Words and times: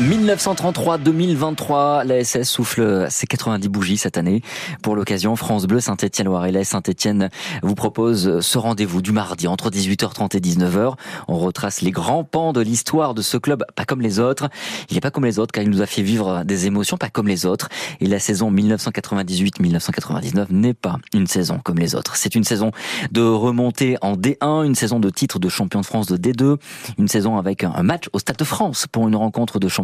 1933-2023, 0.00 2.06
la 2.06 2.24
SS 2.24 2.48
souffle 2.48 3.06
ses 3.10 3.26
90 3.26 3.68
bougies 3.68 3.98
cette 3.98 4.16
année. 4.16 4.40
Pour 4.82 4.96
l'occasion, 4.96 5.36
France 5.36 5.66
Bleu 5.66 5.80
Saint-Étienne-Loire-et-Laye 5.80 6.64
Saint-Étienne 6.64 7.28
vous 7.62 7.74
propose 7.74 8.40
ce 8.40 8.58
rendez-vous 8.58 9.02
du 9.02 9.12
mardi 9.12 9.46
entre 9.46 9.68
18h30 9.68 10.34
et 10.34 10.40
19h. 10.40 10.94
On 11.28 11.38
retrace 11.38 11.82
les 11.82 11.90
grands 11.90 12.24
pans 12.24 12.54
de 12.54 12.62
l'histoire 12.62 13.12
de 13.12 13.20
ce 13.20 13.36
club, 13.36 13.66
pas 13.76 13.84
comme 13.84 14.00
les 14.00 14.18
autres. 14.18 14.48
Il 14.88 14.94
n'est 14.94 15.02
pas 15.02 15.10
comme 15.10 15.26
les 15.26 15.38
autres 15.38 15.52
car 15.52 15.62
il 15.62 15.68
nous 15.68 15.82
a 15.82 15.86
fait 15.86 16.00
vivre 16.00 16.42
des 16.44 16.64
émotions 16.66 16.96
pas 16.96 17.10
comme 17.10 17.28
les 17.28 17.44
autres. 17.44 17.68
Et 18.00 18.06
la 18.06 18.18
saison 18.18 18.50
1998-1999 18.50 20.46
n'est 20.52 20.72
pas 20.72 20.96
une 21.12 21.26
saison 21.26 21.60
comme 21.62 21.78
les 21.78 21.94
autres. 21.94 22.16
C'est 22.16 22.34
une 22.34 22.44
saison 22.44 22.70
de 23.10 23.20
remontée 23.20 23.98
en 24.00 24.16
D1, 24.16 24.64
une 24.64 24.74
saison 24.74 25.00
de 25.00 25.10
titre 25.10 25.38
de 25.38 25.50
champion 25.50 25.82
de 25.82 25.86
France 25.86 26.06
de 26.06 26.16
D2, 26.16 26.56
une 26.96 27.08
saison 27.08 27.36
avec 27.36 27.62
un 27.62 27.82
match 27.82 28.08
au 28.14 28.18
Stade 28.18 28.38
de 28.38 28.44
France 28.44 28.86
pour 28.90 29.06
une 29.06 29.16
rencontre 29.16 29.58
de 29.58 29.68
champion 29.68 29.81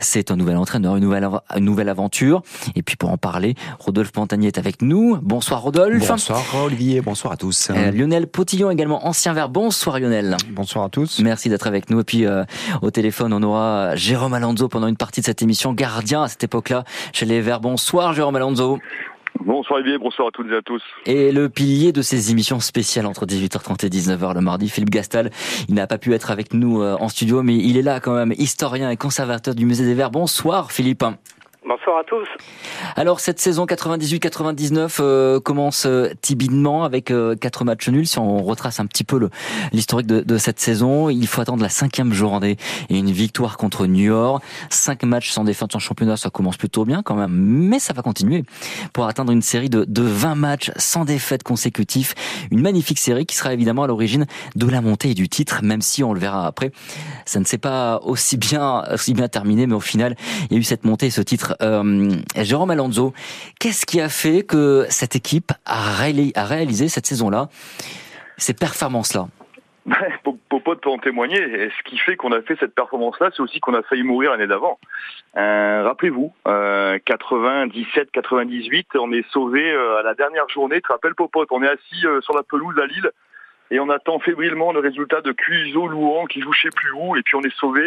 c'est 0.00 0.30
un 0.30 0.36
nouvel 0.36 0.56
entraîneur, 0.56 0.96
une 0.96 1.04
nouvelle, 1.04 1.28
une 1.56 1.64
nouvelle 1.64 1.88
aventure. 1.88 2.42
Et 2.74 2.82
puis 2.82 2.96
pour 2.96 3.10
en 3.10 3.18
parler, 3.18 3.54
Rodolphe 3.78 4.12
Montagnier 4.16 4.48
est 4.48 4.58
avec 4.58 4.82
nous. 4.82 5.18
Bonsoir 5.22 5.62
Rodolphe. 5.62 6.06
Bonsoir 6.06 6.42
Olivier, 6.64 7.00
bonsoir 7.00 7.34
à 7.34 7.36
tous. 7.36 7.70
Euh, 7.70 7.90
Lionel 7.90 8.26
Potillon 8.26 8.70
également, 8.70 9.06
ancien 9.06 9.32
vert. 9.32 9.48
Bonsoir 9.48 9.98
Lionel. 9.98 10.36
Bonsoir 10.50 10.84
à 10.84 10.88
tous. 10.88 11.20
Merci 11.20 11.48
d'être 11.48 11.66
avec 11.66 11.90
nous. 11.90 12.00
Et 12.00 12.04
puis 12.04 12.26
euh, 12.26 12.44
au 12.82 12.90
téléphone, 12.90 13.32
on 13.32 13.42
aura 13.42 13.96
Jérôme 13.96 14.34
Alonso 14.34 14.68
pendant 14.68 14.86
une 14.86 14.96
partie 14.96 15.20
de 15.20 15.26
cette 15.26 15.42
émission, 15.42 15.72
gardien 15.72 16.22
à 16.22 16.28
cette 16.28 16.44
époque-là 16.44 16.84
chez 17.12 17.26
les 17.26 17.40
Verts. 17.40 17.60
Bonsoir 17.60 18.12
Jérôme 18.14 18.36
Alonso. 18.36 18.78
Bonsoir 19.44 19.80
Olivier, 19.80 19.98
bonsoir 19.98 20.28
à 20.28 20.30
toutes 20.30 20.48
et 20.52 20.56
à 20.56 20.62
tous. 20.62 20.82
Et 21.04 21.32
le 21.32 21.48
pilier 21.48 21.90
de 21.90 22.00
ces 22.00 22.30
émissions 22.30 22.60
spéciales 22.60 23.06
entre 23.06 23.26
18h30 23.26 23.86
et 23.86 23.88
19h 23.88 24.34
le 24.34 24.40
mardi, 24.40 24.68
Philippe 24.68 24.90
Gastal, 24.90 25.30
il 25.68 25.74
n'a 25.74 25.88
pas 25.88 25.98
pu 25.98 26.14
être 26.14 26.30
avec 26.30 26.54
nous 26.54 26.80
euh, 26.80 26.96
en 27.00 27.08
studio, 27.08 27.42
mais 27.42 27.56
il 27.56 27.76
est 27.76 27.82
là 27.82 27.98
quand 27.98 28.14
même, 28.14 28.32
historien 28.38 28.88
et 28.90 28.96
conservateur 28.96 29.56
du 29.56 29.66
Musée 29.66 29.84
des 29.84 29.94
Verts. 29.94 30.12
Bonsoir 30.12 30.70
Philippe. 30.70 31.04
Bonsoir 31.64 31.98
à 31.98 32.02
tous. 32.02 32.26
Alors 32.96 33.20
cette 33.20 33.38
saison 33.38 33.66
98-99 33.66 34.96
euh, 34.98 35.38
commence 35.38 35.86
euh, 35.86 36.08
timidement 36.20 36.82
avec 36.82 37.12
euh, 37.12 37.36
quatre 37.36 37.64
matchs 37.64 37.88
nuls. 37.88 38.08
Si 38.08 38.18
on 38.18 38.42
retrace 38.42 38.80
un 38.80 38.86
petit 38.86 39.04
peu 39.04 39.28
l'historique 39.72 40.08
de, 40.08 40.38
cette 40.38 40.58
saison, 40.58 41.08
il 41.08 41.24
faut 41.28 41.40
attendre 41.40 41.62
la 41.62 41.68
cinquième 41.68 42.12
journée 42.12 42.56
et 42.90 42.98
une 42.98 43.12
victoire 43.12 43.58
contre 43.58 43.86
New 43.86 44.06
York. 44.06 44.42
Cinq 44.70 45.04
matchs 45.04 45.30
sans 45.30 45.44
défaite 45.44 45.76
en 45.76 45.78
championnat, 45.78 46.16
ça 46.16 46.30
commence 46.30 46.56
plutôt 46.56 46.84
bien 46.84 47.02
quand 47.04 47.14
même, 47.14 47.30
mais 47.30 47.78
ça 47.78 47.92
va 47.92 48.02
continuer 48.02 48.42
pour 48.92 49.06
atteindre 49.06 49.30
une 49.30 49.42
série 49.42 49.70
de, 49.70 49.84
de 49.84 50.02
20 50.02 50.34
matchs 50.34 50.72
sans 50.76 51.04
défaite 51.04 51.44
consécutifs. 51.44 52.14
Une 52.50 52.60
magnifique 52.60 52.98
série 52.98 53.24
qui 53.24 53.36
sera 53.36 53.52
évidemment 53.52 53.84
à 53.84 53.86
l'origine 53.86 54.26
de 54.56 54.66
la 54.66 54.80
montée 54.80 55.10
et 55.10 55.14
du 55.14 55.28
titre, 55.28 55.60
même 55.62 55.80
si 55.80 56.02
on 56.02 56.12
le 56.12 56.18
verra 56.18 56.44
après, 56.44 56.72
ça 57.24 57.38
ne 57.38 57.44
s'est 57.44 57.58
pas 57.58 58.00
aussi 58.02 58.36
bien 58.36 58.82
terminé, 59.30 59.68
mais 59.68 59.74
au 59.74 59.80
final, 59.80 60.16
il 60.50 60.54
y 60.54 60.56
a 60.56 60.58
eu 60.58 60.64
cette 60.64 60.84
montée 60.84 61.08
ce 61.10 61.20
titre 61.20 61.51
euh, 61.60 62.10
Jérôme 62.36 62.70
Alonso, 62.70 63.12
qu'est-ce 63.58 63.86
qui 63.86 64.00
a 64.00 64.08
fait 64.08 64.42
que 64.42 64.86
cette 64.88 65.16
équipe 65.16 65.52
a, 65.66 65.92
réalisé, 65.96 66.88
cette 66.88 67.06
saison-là 67.06 67.48
ces 68.38 68.54
performances-là? 68.54 69.28
Popote 70.48 70.80
peut 70.80 70.90
en 70.90 70.98
témoigner. 70.98 71.38
Ce 71.38 71.82
qui 71.84 71.98
fait 71.98 72.16
qu'on 72.16 72.32
a 72.32 72.42
fait 72.42 72.56
cette 72.58 72.74
performance-là, 72.74 73.30
c'est 73.34 73.42
aussi 73.42 73.60
qu'on 73.60 73.74
a 73.74 73.82
failli 73.82 74.02
mourir 74.02 74.32
l'année 74.32 74.46
d'avant. 74.46 74.78
Euh, 75.36 75.82
rappelez-vous, 75.84 76.32
97, 76.44 78.10
98, 78.10 78.88
on 78.96 79.12
est 79.12 79.28
sauvé 79.30 79.70
euh, 79.72 79.98
à 79.98 80.02
la 80.02 80.14
dernière 80.14 80.48
journée. 80.48 80.76
Tu 80.76 80.82
te 80.82 80.92
rappelles 80.92 81.14
Popote 81.14 81.48
On 81.50 81.62
est 81.62 81.68
assis 81.68 82.04
sur 82.20 82.34
la 82.34 82.42
pelouse 82.42 82.78
à 82.78 82.86
Lille 82.86 83.10
et 83.70 83.80
on 83.80 83.88
attend 83.90 84.18
fébrilement 84.18 84.72
le 84.72 84.80
résultat 84.80 85.20
de 85.20 85.32
Cuiso 85.32 85.86
Louan 85.88 86.26
qui 86.26 86.40
joue 86.40 86.52
je 86.52 86.68
plus 86.68 86.92
où 86.92 87.16
et 87.16 87.22
puis 87.22 87.36
on 87.36 87.42
est 87.42 87.56
sauvé 87.56 87.82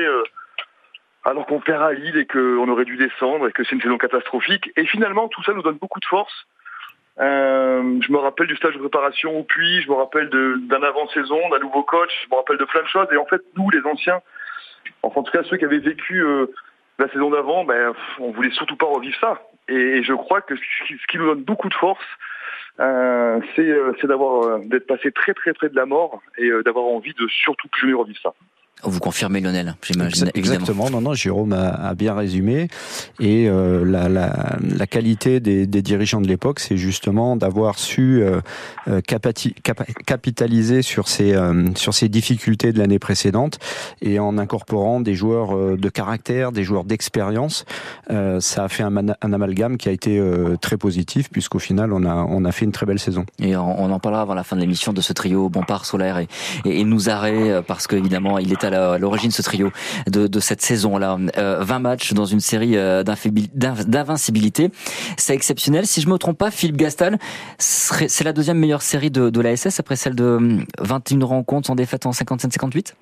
alors 1.25 1.47
qu'on 1.47 1.59
perd 1.59 1.81
à 1.81 1.91
Lille 1.91 2.17
et 2.17 2.25
qu'on 2.25 2.69
aurait 2.69 2.85
dû 2.85 2.97
descendre 2.97 3.47
et 3.49 3.51
que 3.51 3.63
c'est 3.63 3.75
une 3.75 3.81
saison 3.81 3.97
catastrophique. 3.97 4.71
Et 4.77 4.85
finalement, 4.85 5.27
tout 5.27 5.43
ça 5.43 5.53
nous 5.53 5.63
donne 5.63 5.77
beaucoup 5.77 5.99
de 5.99 6.05
force. 6.05 6.45
Euh, 7.19 7.99
je 8.01 8.11
me 8.11 8.17
rappelle 8.17 8.47
du 8.47 8.55
stage 8.55 8.75
de 8.75 8.79
préparation 8.79 9.39
au 9.39 9.43
Puy, 9.43 9.81
je 9.81 9.89
me 9.89 9.95
rappelle 9.95 10.29
d'un 10.29 10.83
avant-saison, 10.83 11.49
d'un 11.49 11.59
nouveau 11.59 11.81
coach, 11.81 12.11
je 12.25 12.29
me 12.29 12.35
rappelle 12.37 12.57
de 12.57 12.65
plein 12.65 12.83
de 12.83 12.87
choses. 12.87 13.07
Et 13.11 13.17
en 13.17 13.25
fait, 13.25 13.41
nous, 13.57 13.69
les 13.71 13.81
anciens, 13.85 14.21
enfin 15.01 15.21
en 15.21 15.23
tout 15.23 15.31
cas 15.31 15.43
ceux 15.49 15.57
qui 15.57 15.65
avaient 15.65 15.79
vécu 15.79 16.19
euh, 16.23 16.47
la 16.99 17.09
saison 17.09 17.31
d'avant, 17.31 17.65
ben, 17.65 17.93
on 18.19 18.31
voulait 18.31 18.51
surtout 18.51 18.75
pas 18.75 18.85
revivre 18.85 19.17
ça. 19.19 19.41
Et, 19.67 20.03
je 20.03 20.13
crois 20.13 20.41
que 20.41 20.55
ce 20.55 21.07
qui 21.09 21.17
nous 21.17 21.25
donne 21.25 21.43
beaucoup 21.43 21.69
de 21.69 21.73
force, 21.73 22.05
euh, 22.79 23.39
c'est 23.55 24.07
d'avoir 24.07 24.59
d'être 24.59 24.85
passé 24.85 25.11
très 25.11 25.33
très 25.33 25.53
près 25.53 25.69
de 25.69 25.75
la 25.75 25.85
mort 25.85 26.21
et 26.37 26.51
d'avoir 26.63 26.85
envie 26.85 27.13
de 27.13 27.27
surtout 27.29 27.67
plus 27.69 27.87
jamais 27.87 27.93
revivre 27.93 28.19
ça. 28.21 28.33
Vous 28.83 28.99
confirmez 28.99 29.39
Lionel, 29.39 29.75
j'imagine. 29.81 30.29
Exactement, 30.35 30.89
non, 30.89 30.99
non, 30.99 31.13
Jérôme 31.13 31.53
a, 31.53 31.95
bien 31.95 32.13
résumé. 32.13 32.67
Et 33.21 33.47
euh, 33.47 33.85
la, 33.85 34.09
la, 34.09 34.57
la, 34.61 34.85
qualité 34.85 35.39
des, 35.39 35.65
des 35.65 35.81
dirigeants 35.81 36.19
de 36.19 36.27
l'époque, 36.27 36.59
c'est 36.59 36.75
justement 36.75 37.37
d'avoir 37.37 37.79
su 37.79 38.21
euh, 38.21 38.41
euh 38.89 39.01
capitaliser 40.05 40.81
sur 40.81 41.07
ces, 41.07 41.33
euh, 41.33 41.73
sur 41.75 41.93
ces 41.93 42.09
difficultés 42.09 42.73
de 42.73 42.79
l'année 42.79 42.99
précédente 42.99 43.59
et 44.01 44.19
en 44.19 44.37
incorporant 44.37 44.99
des 44.99 45.15
joueurs 45.15 45.77
de 45.77 45.89
caractère, 45.89 46.51
des 46.51 46.63
joueurs 46.63 46.83
d'expérience. 46.83 47.65
ça 48.09 48.63
a 48.65 48.67
fait 48.67 48.83
un, 48.83 48.95
un, 48.97 49.33
amalgame 49.33 49.77
qui 49.77 49.87
a 49.87 49.93
été 49.93 50.21
très 50.61 50.77
positif 50.77 51.29
puisqu'au 51.31 51.59
final, 51.59 51.93
on 51.93 52.03
a, 52.03 52.13
on 52.13 52.43
a 52.43 52.51
fait 52.51 52.65
une 52.65 52.71
très 52.73 52.85
belle 52.85 52.99
saison. 52.99 53.25
Et 53.39 53.55
on, 53.55 53.81
on 53.81 53.91
en 53.91 53.99
parlera 53.99 54.21
avant 54.23 54.33
la 54.33 54.43
fin 54.43 54.57
de 54.57 54.61
l'émission 54.61 54.91
de 54.91 55.01
ce 55.01 55.13
trio 55.13 55.49
Bompard, 55.49 55.85
Solaire 55.85 56.17
et, 56.17 56.27
et, 56.65 56.81
et 56.81 56.83
Nouzaré 56.83 57.61
parce 57.65 57.87
qu'évidemment, 57.87 58.37
il 58.37 58.51
est 58.51 58.64
à 58.73 58.97
l'origine 58.97 59.31
ce 59.31 59.41
trio 59.41 59.71
de, 60.07 60.27
de 60.27 60.39
cette 60.39 60.61
saison-là. 60.61 61.17
20 61.17 61.37
euh, 61.37 61.79
matchs 61.79 62.13
dans 62.13 62.25
une 62.25 62.39
série 62.39 62.77
euh, 62.77 63.03
d'invincibilité. 63.03 64.69
C'est 65.17 65.33
exceptionnel. 65.33 65.85
Si 65.85 66.01
je 66.01 66.09
me 66.09 66.17
trompe 66.17 66.37
pas, 66.37 66.51
Philippe 66.51 66.77
Gastal, 66.77 67.17
c'est 67.57 68.23
la 68.23 68.33
deuxième 68.33 68.57
meilleure 68.57 68.81
série 68.81 69.11
de, 69.11 69.29
de 69.29 69.41
la 69.41 69.55
SS 69.55 69.79
après 69.79 69.95
celle 69.95 70.15
de 70.15 70.39
21 70.79 71.17
hum, 71.17 71.23
rencontres 71.23 71.67
sans 71.67 71.75
défaite 71.75 72.05
en 72.05 72.11
57-58 72.11 72.93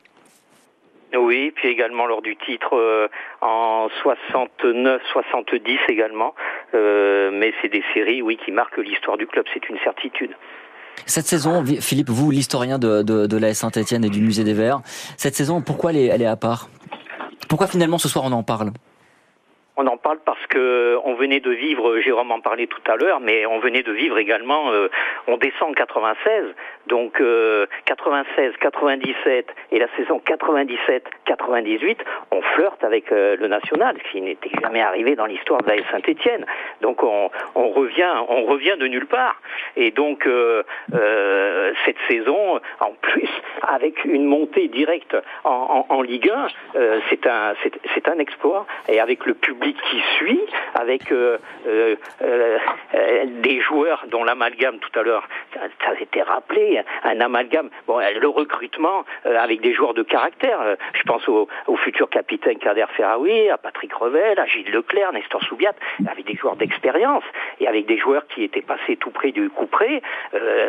oui, 1.16 1.52
puis 1.52 1.68
également 1.70 2.08
lors 2.08 2.24
du 2.24 2.36
titre 2.36 2.76
euh, 2.76 3.08
en 3.42 3.88
69-70 4.04 5.78
également. 5.88 6.34
mais 6.74 7.54
c'est 7.62 7.70
des 7.70 7.84
séries, 7.94 8.24
oui, 8.24 8.36
qui 8.44 8.52
marquent 8.52 8.80
l'histoire 8.80 9.18
du 9.18 9.28
club, 9.28 9.46
c'est 9.54 9.70
une 9.70 9.78
certitude. 9.84 10.32
Cette 11.06 11.28
saison, 11.28 11.64
Philippe, 11.66 12.10
vous, 12.10 12.32
l'historien 12.32 12.80
de, 12.80 13.02
de, 13.02 13.38
la 13.38 13.54
Saint-Etienne 13.54 14.06
et 14.06 14.10
du 14.10 14.22
Musée 14.22 14.44
des 14.44 14.54
Verts, 14.54 14.82
cette 15.18 15.36
saison, 15.36 15.62
pourquoi 15.62 15.92
elle 15.92 15.98
est, 15.98 16.06
elle 16.06 16.22
est 16.22 16.28
à 16.28 16.36
part? 16.36 16.70
Pourquoi 17.50 17.68
finalement 17.68 17.98
ce 17.98 18.08
soir 18.08 18.26
on 18.26 18.32
en 18.32 18.44
parle? 18.44 18.72
On 19.76 19.88
en 19.88 19.98
parle 19.98 20.20
parce 20.24 20.46
que 20.48 21.00
on 21.04 21.16
venait 21.16 21.40
de 21.40 21.50
vivre, 21.50 22.00
Jérôme 22.00 22.32
en 22.32 22.42
parlait 22.42 22.68
tout 22.68 22.82
à 22.86 22.96
l'heure, 22.96 23.20
mais 23.20 23.46
on 23.48 23.60
venait 23.60 23.82
de 23.82 23.92
vivre 23.92 24.18
également, 24.20 24.72
euh, 24.72 24.88
on 25.28 25.38
descend 25.38 25.72
en 25.72 25.74
96, 25.74 26.46
donc 26.88 27.14
96, 27.14 27.24
euh, 27.24 28.52
97 28.60 29.48
et 29.72 29.80
la 29.80 29.88
saison 29.98 30.22
97-98, 30.26 31.98
on 32.32 32.42
flirte 32.42 32.84
avec 32.84 33.12
euh, 33.12 33.36
le 33.40 33.48
national, 33.48 33.98
ce 34.06 34.12
qui 34.12 34.22
n'était 34.22 34.52
jamais 34.62 34.82
arrivé 34.82 35.16
dans 35.16 35.26
l'histoire 35.26 35.62
de 35.64 35.70
la 35.70 35.78
Saint-Étienne. 35.92 36.46
Donc 36.82 37.02
on, 37.04 37.30
revient, 37.56 38.14
on 38.28 38.44
revient 38.44 38.76
de 38.78 38.88
nulle 38.88 39.08
part. 39.08 39.42
Et 39.76 39.92
donc 39.92 40.28
cette 41.86 41.98
saison, 42.08 42.60
en 42.80 42.92
plus, 43.02 43.30
avec 43.62 44.06
une 44.06 44.26
montée 44.26 44.68
directe 44.68 45.18
en 45.44 46.02
Ligue 46.02 46.30
1, 46.30 46.48
c'est 47.10 47.26
un, 47.28 47.54
c'est 47.94 48.08
un 48.08 48.20
exploit. 48.20 48.66
Et 48.88 49.00
avec 49.00 49.26
le 49.26 49.34
public 49.34 49.63
qui 49.72 50.02
suit, 50.18 50.42
avec 50.76 51.12
euh, 51.12 51.38
euh, 51.68 51.96
euh, 52.22 53.26
des 53.42 53.62
joueurs 53.62 54.06
dont 54.12 54.24
l'amalgame 54.24 54.80
tout 54.80 55.00
à 55.00 55.04
l'heure, 55.04 55.28
ça, 55.54 55.92
a 55.92 56.02
été 56.02 56.22
rappelé, 56.22 56.82
un 57.04 57.20
amalgame, 57.22 57.70
bon, 57.88 58.00
le 58.00 58.28
recrutement 58.28 59.06
avec 59.26 59.62
des 59.62 59.74
joueurs 59.74 59.94
de 59.94 60.04
caractère. 60.04 60.60
je 60.94 61.04
pense 61.04 61.28
au, 61.28 61.48
futur 61.78 62.10
capitaine 62.10 62.58
Kader 62.60 62.86
Ferraoui, 62.96 63.50
à 63.50 63.58
Patrick 63.58 63.94
Revel, 63.94 64.40
à 64.40 64.46
Gilles 64.46 64.72
Leclerc, 64.72 65.12
Nestor 65.12 65.44
Soubiat, 65.44 65.74
avec 66.10 66.26
des 66.26 66.36
joueurs 66.36 66.56
d'expérience 66.56 67.24
et 67.60 67.68
avec 67.68 67.86
des 67.86 67.98
joueurs 67.98 68.26
qui 68.28 68.44
étaient 68.44 68.62
passés 68.62 68.96
tout 68.96 69.12
près 69.12 69.32
du 69.32 69.50
coup 69.50 69.66
près. 69.66 70.02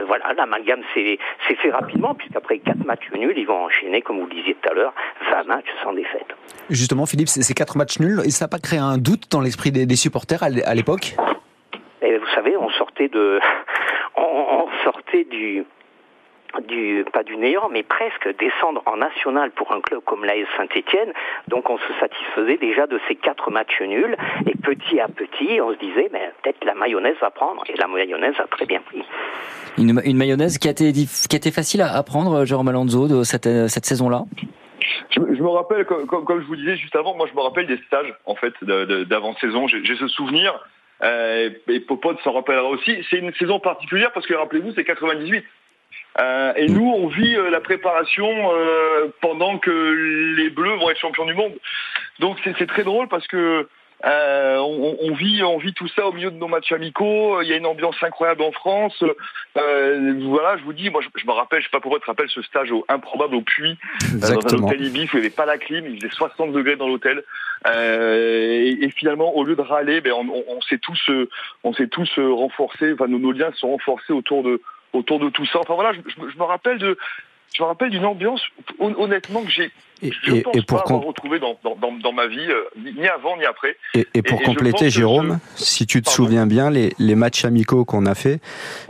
voilà, 0.07 0.33
l'amalgame 0.37 0.83
s'est 0.95 1.19
fait 1.57 1.71
rapidement, 1.71 2.15
puisqu'après 2.15 2.59
quatre 2.59 2.85
matchs 2.85 3.11
nuls, 3.15 3.35
ils 3.37 3.47
vont 3.47 3.65
enchaîner, 3.65 4.03
comme 4.03 4.19
vous 4.19 4.27
le 4.27 4.35
disiez 4.35 4.57
tout 4.61 4.71
à 4.71 4.75
l'heure, 4.75 4.93
20 5.31 5.45
matchs 5.45 5.71
sans 5.83 5.93
défaite. 5.93 6.35
Justement, 6.71 7.07
Philippe, 7.07 7.29
ces 7.29 7.55
quatre 7.55 7.77
matchs 7.77 8.01
nuls, 8.01 8.21
et 8.25 8.31
ça 8.31 8.45
n'a 8.45 8.49
pas 8.49 8.59
créé 8.59 8.79
un 8.79 8.84
doute 8.99 9.31
dans 9.31 9.41
l'esprit 9.41 9.73
des, 9.73 9.97
supporters 9.97 10.43
à 10.43 10.75
l'époque? 10.75 11.15
Vous 12.03 12.35
savez, 12.35 12.57
on 12.57 12.71
sortait 12.71 13.09
de, 13.09 13.41
on, 14.17 14.67
sortait 14.83 15.25
du, 15.25 15.65
du, 16.69 17.05
pas 17.13 17.23
du 17.23 17.37
néant, 17.37 17.69
mais 17.71 17.83
presque 17.83 18.29
descendre 18.39 18.83
en 18.87 18.97
national 18.97 19.51
pour 19.53 19.73
un 19.73 19.81
club 19.81 20.01
comme 20.05 20.25
l'AS 20.25 20.47
Saint-Etienne. 20.57 21.13
Donc 21.49 21.71
on 21.71 21.79
se 21.79 21.93
satisfaisait 22.01 22.59
déjà 22.59 22.87
de 22.87 23.01
ces 23.09 23.15
quatre 23.15 23.51
matchs 23.51 23.81
nuls. 23.81 24.17
Et 24.47 24.57
petit 24.57 25.01
à 25.01 25.09
petit, 25.09 25.61
on 25.61 25.73
se 25.73 25.79
disait, 25.79 26.09
mais 26.13 26.33
peut-être 26.43 26.65
la 26.65 26.75
mayonnaise 26.75 27.17
va 27.21 27.31
prendre. 27.31 27.63
Et 27.69 27.77
la 27.77 27.87
mayonnaise 27.87 28.35
a 28.39 28.47
très 28.47 28.67
bien 28.67 28.81
pris. 28.81 29.05
Une, 29.79 30.17
mayonnaise 30.17 30.59
qui 30.59 30.69
a, 30.69 30.71
été, 30.71 30.93
qui 30.93 31.35
a 31.35 31.37
été 31.37 31.51
facile 31.51 31.83
à 31.83 32.03
prendre, 32.03 32.45
Jérôme 32.45 32.69
Alonso, 32.69 33.09
de 33.09 33.23
cette, 33.23 33.49
cette 33.69 33.87
saison-là? 33.87 34.25
Je, 35.11 35.21
me 35.21 35.49
rappelle, 35.49 35.85
comme, 35.85 36.07
comme, 36.07 36.41
je 36.41 36.47
vous 36.47 36.57
disais 36.57 36.77
juste 36.77 36.97
avant, 36.97 37.15
moi 37.15 37.27
je 37.31 37.37
me 37.37 37.41
rappelle 37.41 37.67
des 37.67 37.79
stages 37.87 38.13
en 38.27 38.35
fait 38.35 38.53
d'avant-saison. 38.63 39.67
J'ai 39.69 39.97
ce 39.97 40.09
souvenir, 40.09 40.59
euh, 41.03 41.51
et 41.69 41.81
Popot 41.81 42.17
s'en 42.23 42.33
rappellera 42.33 42.69
aussi. 42.69 43.05
C'est 43.11 43.19
une 43.19 43.35
saison 43.35 43.61
particulière 43.61 44.13
parce 44.13 44.27
que 44.27 44.35
rappelez-vous, 44.35 44.73
c'est 44.75 44.85
98. 44.85 45.45
Euh, 46.21 46.53
et 46.57 46.69
nous, 46.69 46.87
on 46.87 47.09
vit 47.09 47.35
euh, 47.35 47.51
la 47.51 47.61
préparation 47.61 48.29
pendant 49.21 49.59
que 49.59 50.35
les 50.37 50.51
Bleus 50.51 50.77
vont 50.77 50.91
être 50.91 51.01
champions 51.01 51.27
du 51.27 51.35
monde. 51.35 51.53
Donc 52.21 52.39
c'est 52.45 52.67
très 52.67 52.85
drôle 52.85 53.09
parce 53.09 53.27
que 53.27 53.69
euh, 54.05 54.59
on, 54.59 55.15
vit, 55.15 55.43
on 55.43 55.59
vit 55.59 55.73
tout 55.73 55.89
ça 55.89 56.07
au 56.07 56.13
milieu 56.13 56.31
de 56.31 56.37
nos 56.37 56.49
matchs 56.49 56.73
amicaux. 56.73 57.41
Il 57.43 57.49
y 57.49 57.53
a 57.53 57.57
une 57.57 57.67
ambiance 57.67 57.97
incroyable 58.03 58.43
en 58.43 58.53
France. 58.53 59.03
Euh, 59.57 60.15
voilà, 60.27 60.59
je 60.59 60.65
vous 60.65 60.73
dis, 60.73 60.91
moi, 60.91 61.01
je, 61.01 61.27
me 61.27 61.33
rappelle, 61.33 61.61
je 61.61 61.67
sais 61.67 61.71
pas 61.71 61.81
pourquoi, 61.81 61.99
tu 62.01 62.05
te 62.05 62.11
rappelles 62.11 62.29
ce 62.29 62.43
stage 62.43 62.71
au, 62.71 62.85
improbable 62.89 63.35
au 63.35 63.41
Puy, 63.41 63.79
euh, 64.15 64.19
dans 64.19 64.55
un 64.55 64.63
hôtel 64.63 64.85
Ibis 64.85 65.05
où 65.13 65.17
il 65.17 65.21
n'y 65.21 65.27
avait 65.27 65.31
pas 65.31 65.47
la 65.47 65.59
clim, 65.59 65.87
il 65.87 66.01
faisait 66.01 66.15
60 66.15 66.53
degrés 66.53 66.77
dans 66.77 66.89
l'hôtel. 66.89 67.23
Et, 67.67 68.91
finalement, 68.95 69.35
au 69.35 69.45
lieu 69.45 69.57
de 69.57 69.63
râler, 69.63 70.01
ben, 70.01 70.13
on, 70.13 70.61
s'est 70.61 70.79
tous, 70.79 71.11
on 71.63 71.73
s'est 71.73 71.89
tous 71.89 72.19
renforcés. 72.19 72.93
Enfin, 72.93 73.07
nos, 73.07 73.33
liens 73.33 73.51
se 73.53 73.61
sont 73.61 73.71
renforcés 73.71 74.13
autour 74.13 74.43
de, 74.43 74.61
autour 74.93 75.19
de 75.19 75.31
tout 75.31 75.47
ça. 75.47 75.61
Enfin 75.61 75.75
voilà, 75.75 75.93
je 75.93 76.39
me 76.39 76.45
rappelle 76.45 76.79
de, 76.79 76.99
je 77.55 77.63
me 77.63 77.69
rappelle 77.69 77.91
d'une 77.91 78.05
ambiance, 78.05 78.43
honnêtement, 78.79 79.43
que 79.43 79.51
j'ai 79.51 79.71
et, 80.05 80.13
je 80.23 80.41
pense 80.43 80.65
pour 80.67 80.79
pas 80.79 80.85
avoir 80.95 81.07
retrouvé 81.07 81.39
dans, 81.39 81.57
dans, 81.65 81.77
dans, 81.77 82.13
ma 82.13 82.27
vie, 82.27 82.47
euh, 82.49 82.65
ni 82.77 83.07
avant 83.09 83.37
ni 83.37 83.45
après. 83.45 83.77
Et, 83.95 84.23
pour 84.23 84.43
compléter, 84.43 84.91
Jérôme, 84.91 85.39
si 85.57 85.87
tu 85.87 86.03
te 86.03 86.11
souviens 86.11 86.47
bien, 86.47 86.71
les, 86.71 86.93
les 86.99 87.15
matchs 87.15 87.45
amicaux 87.45 87.85
qu'on 87.85 88.07
a 88.07 88.15
fait, 88.15 88.41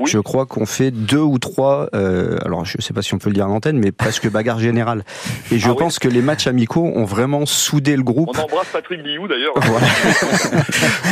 je 0.04 0.18
crois 0.18 0.46
qu'on 0.46 0.66
fait 0.66 0.90
deux 0.90 1.18
ou 1.18 1.38
trois, 1.38 1.88
euh, 1.94 2.38
alors 2.44 2.64
je 2.64 2.76
ne 2.78 2.82
sais 2.82 2.92
pas 2.92 3.02
si 3.02 3.14
on 3.14 3.18
peut 3.18 3.30
le 3.30 3.34
dire 3.34 3.44
à 3.44 3.48
l'antenne, 3.48 3.78
mais 3.78 3.92
presque 3.92 4.30
bagarre 4.30 4.58
générale. 4.58 5.04
Et 5.52 5.58
je 5.58 5.70
ah 5.70 5.74
pense 5.74 5.98
que 5.98 6.08
les 6.08 6.22
matchs 6.22 6.46
amicaux 6.46 6.84
ont 6.94 7.04
vraiment 7.04 7.46
soudé 7.46 7.96
le 7.96 8.02
groupe. 8.02 8.30
On 8.36 8.42
embrasse 8.42 8.68
Patrick 8.72 9.02
Biou 9.02 9.28
d'ailleurs. 9.28 9.54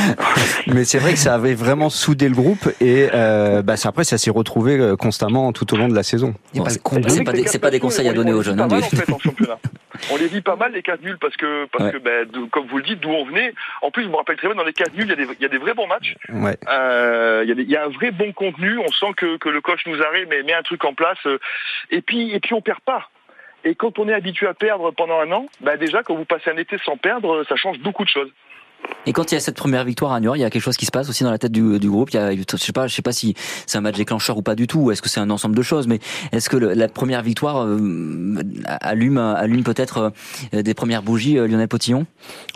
mais 0.67 0.85
c'est 0.85 0.99
vrai 0.99 1.13
que 1.13 1.19
ça 1.19 1.35
avait 1.35 1.55
vraiment 1.55 1.91
soudé 1.91 2.29
le 2.29 2.35
groupe 2.35 2.69
et 2.81 3.09
euh, 3.15 3.63
bah, 3.63 3.75
après 3.85 4.05
ça 4.05 4.19
s'est 4.19 4.31
retrouvé 4.31 4.79
euh, 4.79 4.97
constamment 4.97 5.53
tout 5.53 5.73
au 5.75 5.77
long 5.77 5.89
de 5.89 5.95
la 5.95 6.03
saison. 6.03 6.35
c'est 6.69 6.83
pas, 7.25 7.33
des, 7.33 7.59
pas 7.59 7.71
des 7.71 7.81
conseils 7.81 8.09
à 8.09 8.13
donner 8.13 8.33
aux 8.33 8.43
jeunes. 8.43 8.61
Hein, 8.61 8.69
on 10.11 10.17
les 10.17 10.27
vit 10.27 10.41
pas 10.41 10.57
mal 10.57 10.73
les 10.73 10.83
4 10.83 11.03
nuls 11.03 11.19
parce 11.19 11.37
que 11.37 11.67
parce 11.67 11.91
que 11.91 11.99
ben, 11.99 12.29
comme 12.51 12.67
vous 12.67 12.79
le 12.79 12.83
dites 12.83 13.01
d'où 13.01 13.11
on 13.11 13.25
venait. 13.25 13.53
En 13.83 13.91
plus 13.91 14.05
je 14.05 14.09
me 14.09 14.17
rappelle 14.17 14.37
très 14.37 14.49
bien 14.49 14.57
dans 14.57 14.65
les 14.65 14.73
4 14.73 14.95
nuls 14.95 15.05
il 15.05 15.11
y 15.11 15.13
a 15.13 15.17
des 15.17 15.27
il 15.33 15.43
y 15.43 15.45
a 15.45 15.49
des 15.49 15.59
vrais 15.59 15.75
bons 15.75 15.87
matchs. 15.87 16.17
Euh, 16.69 17.45
il, 17.45 17.49
y 17.49 17.53
a 17.53 17.63
il 17.63 17.71
y 17.71 17.77
a 17.77 17.85
un 17.85 17.89
vrai 17.89 18.11
bon 18.11 18.33
contenu. 18.33 18.79
On 18.79 18.91
sent 18.91 19.13
que, 19.17 19.37
que 19.37 19.49
le 19.49 19.61
coach 19.61 19.87
nous 19.87 20.03
arrive 20.03 20.27
mais 20.29 20.43
met 20.43 20.55
un 20.55 20.63
truc 20.63 20.85
en 20.85 20.95
place. 20.95 21.19
Et 21.91 22.01
puis 22.01 22.33
et 22.33 22.41
puis 22.41 22.55
on 22.55 22.61
perd 22.61 22.81
pas. 22.81 23.09
Et 23.65 23.75
quand 23.75 23.99
on 23.99 24.09
est 24.09 24.15
habitué 24.15 24.47
à 24.47 24.55
perdre 24.55 24.91
pendant 24.91 25.21
un 25.21 25.31
an, 25.31 25.47
ben 25.61 25.77
déjà 25.77 26.03
quand 26.03 26.15
vous 26.15 26.25
passez 26.25 26.51
un 26.51 26.57
été 26.57 26.79
sans 26.85 26.97
perdre, 26.97 27.45
ça 27.49 27.57
change 27.57 27.79
beaucoup 27.79 28.05
de 28.05 28.09
choses. 28.09 28.31
Et 29.07 29.13
quand 29.13 29.33
il 29.33 29.35
y 29.35 29.37
a 29.37 29.41
cette 29.41 29.57
première 29.57 29.85
victoire 29.85 30.13
à 30.13 30.21
Niort, 30.21 30.37
il 30.37 30.41
y 30.41 30.45
a 30.45 30.51
quelque 30.51 30.63
chose 30.63 30.77
qui 30.77 30.87
se 30.87 30.93
passe 30.93 31.09
aussi 31.09 31.25
dans 31.25 31.31
la 31.31 31.39
tête 31.39 31.51
du, 31.51 31.79
groupe. 31.91 32.11
Il 32.11 32.17
y 32.17 32.19
a, 32.19 32.33
je 32.35 32.57
sais 32.57 32.73
pas, 32.73 32.87
je 32.87 32.95
sais 32.95 33.03
pas 33.03 33.13
si 33.13 33.35
c'est 33.67 33.79
un 33.79 33.81
match 33.81 33.97
déclencheur 33.97 34.39
ou 34.39 34.43
pas 34.43 34.55
du 34.55 34.69
tout. 34.69 34.93
Est-ce 34.93 35.03
que 35.03 35.09
c'est 35.09 35.21
un 35.21 35.31
ensemble 35.31 35.57
de 35.57 35.63
choses 35.63 35.89
Mais 35.89 35.99
est-ce 36.31 36.49
que 36.49 36.57
la 36.57 36.89
première 36.89 37.23
victoire 37.23 37.65
euh, 37.65 38.37
allume, 38.65 39.19
allume 39.19 39.65
peut-être 39.65 40.13
euh, 40.55 40.63
des 40.63 40.75
premières 40.75 41.03
bougies, 41.03 41.37
euh, 41.37 41.49
Lionel 41.49 41.67
Potillon? 41.67 42.07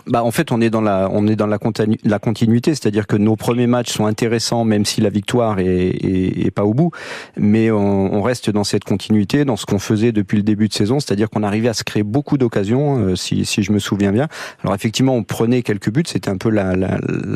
Bah 0.07 0.23
en 0.23 0.31
fait, 0.31 0.53
on 0.53 0.61
est 0.61 0.69
dans 0.69 0.79
la, 0.79 1.09
on 1.11 1.27
est 1.27 1.35
dans 1.35 1.47
la, 1.47 1.57
continuité, 1.57 2.73
c'est-à-dire 2.73 3.07
que 3.07 3.17
nos 3.17 3.35
premiers 3.35 3.67
matchs 3.67 3.91
sont 3.91 4.05
intéressants, 4.05 4.63
même 4.63 4.85
si 4.85 5.01
la 5.01 5.09
victoire 5.09 5.59
est, 5.59 6.49
pas 6.55 6.63
au 6.63 6.73
bout. 6.73 6.91
Mais 7.35 7.71
on, 7.71 8.21
reste 8.21 8.49
dans 8.49 8.63
cette 8.63 8.85
continuité, 8.85 9.45
dans 9.45 9.57
ce 9.57 9.65
qu'on 9.65 9.79
faisait 9.79 10.11
depuis 10.11 10.37
le 10.37 10.43
début 10.43 10.69
de 10.69 10.73
saison, 10.73 10.99
c'est-à-dire 10.99 11.29
qu'on 11.29 11.43
arrivait 11.43 11.67
à 11.67 11.73
se 11.73 11.83
créer 11.83 12.03
beaucoup 12.03 12.37
d'occasions, 12.37 13.15
si, 13.15 13.45
si 13.45 13.63
je 13.63 13.71
me 13.71 13.79
souviens 13.79 14.11
bien. 14.11 14.27
Alors 14.63 14.73
effectivement, 14.75 15.13
on 15.13 15.23
prenait 15.23 15.61
quelques 15.61 15.91
buts 15.91 16.03
c'était 16.17 16.31
un 16.31 16.37
peu 16.37 16.49
la, 16.49 16.65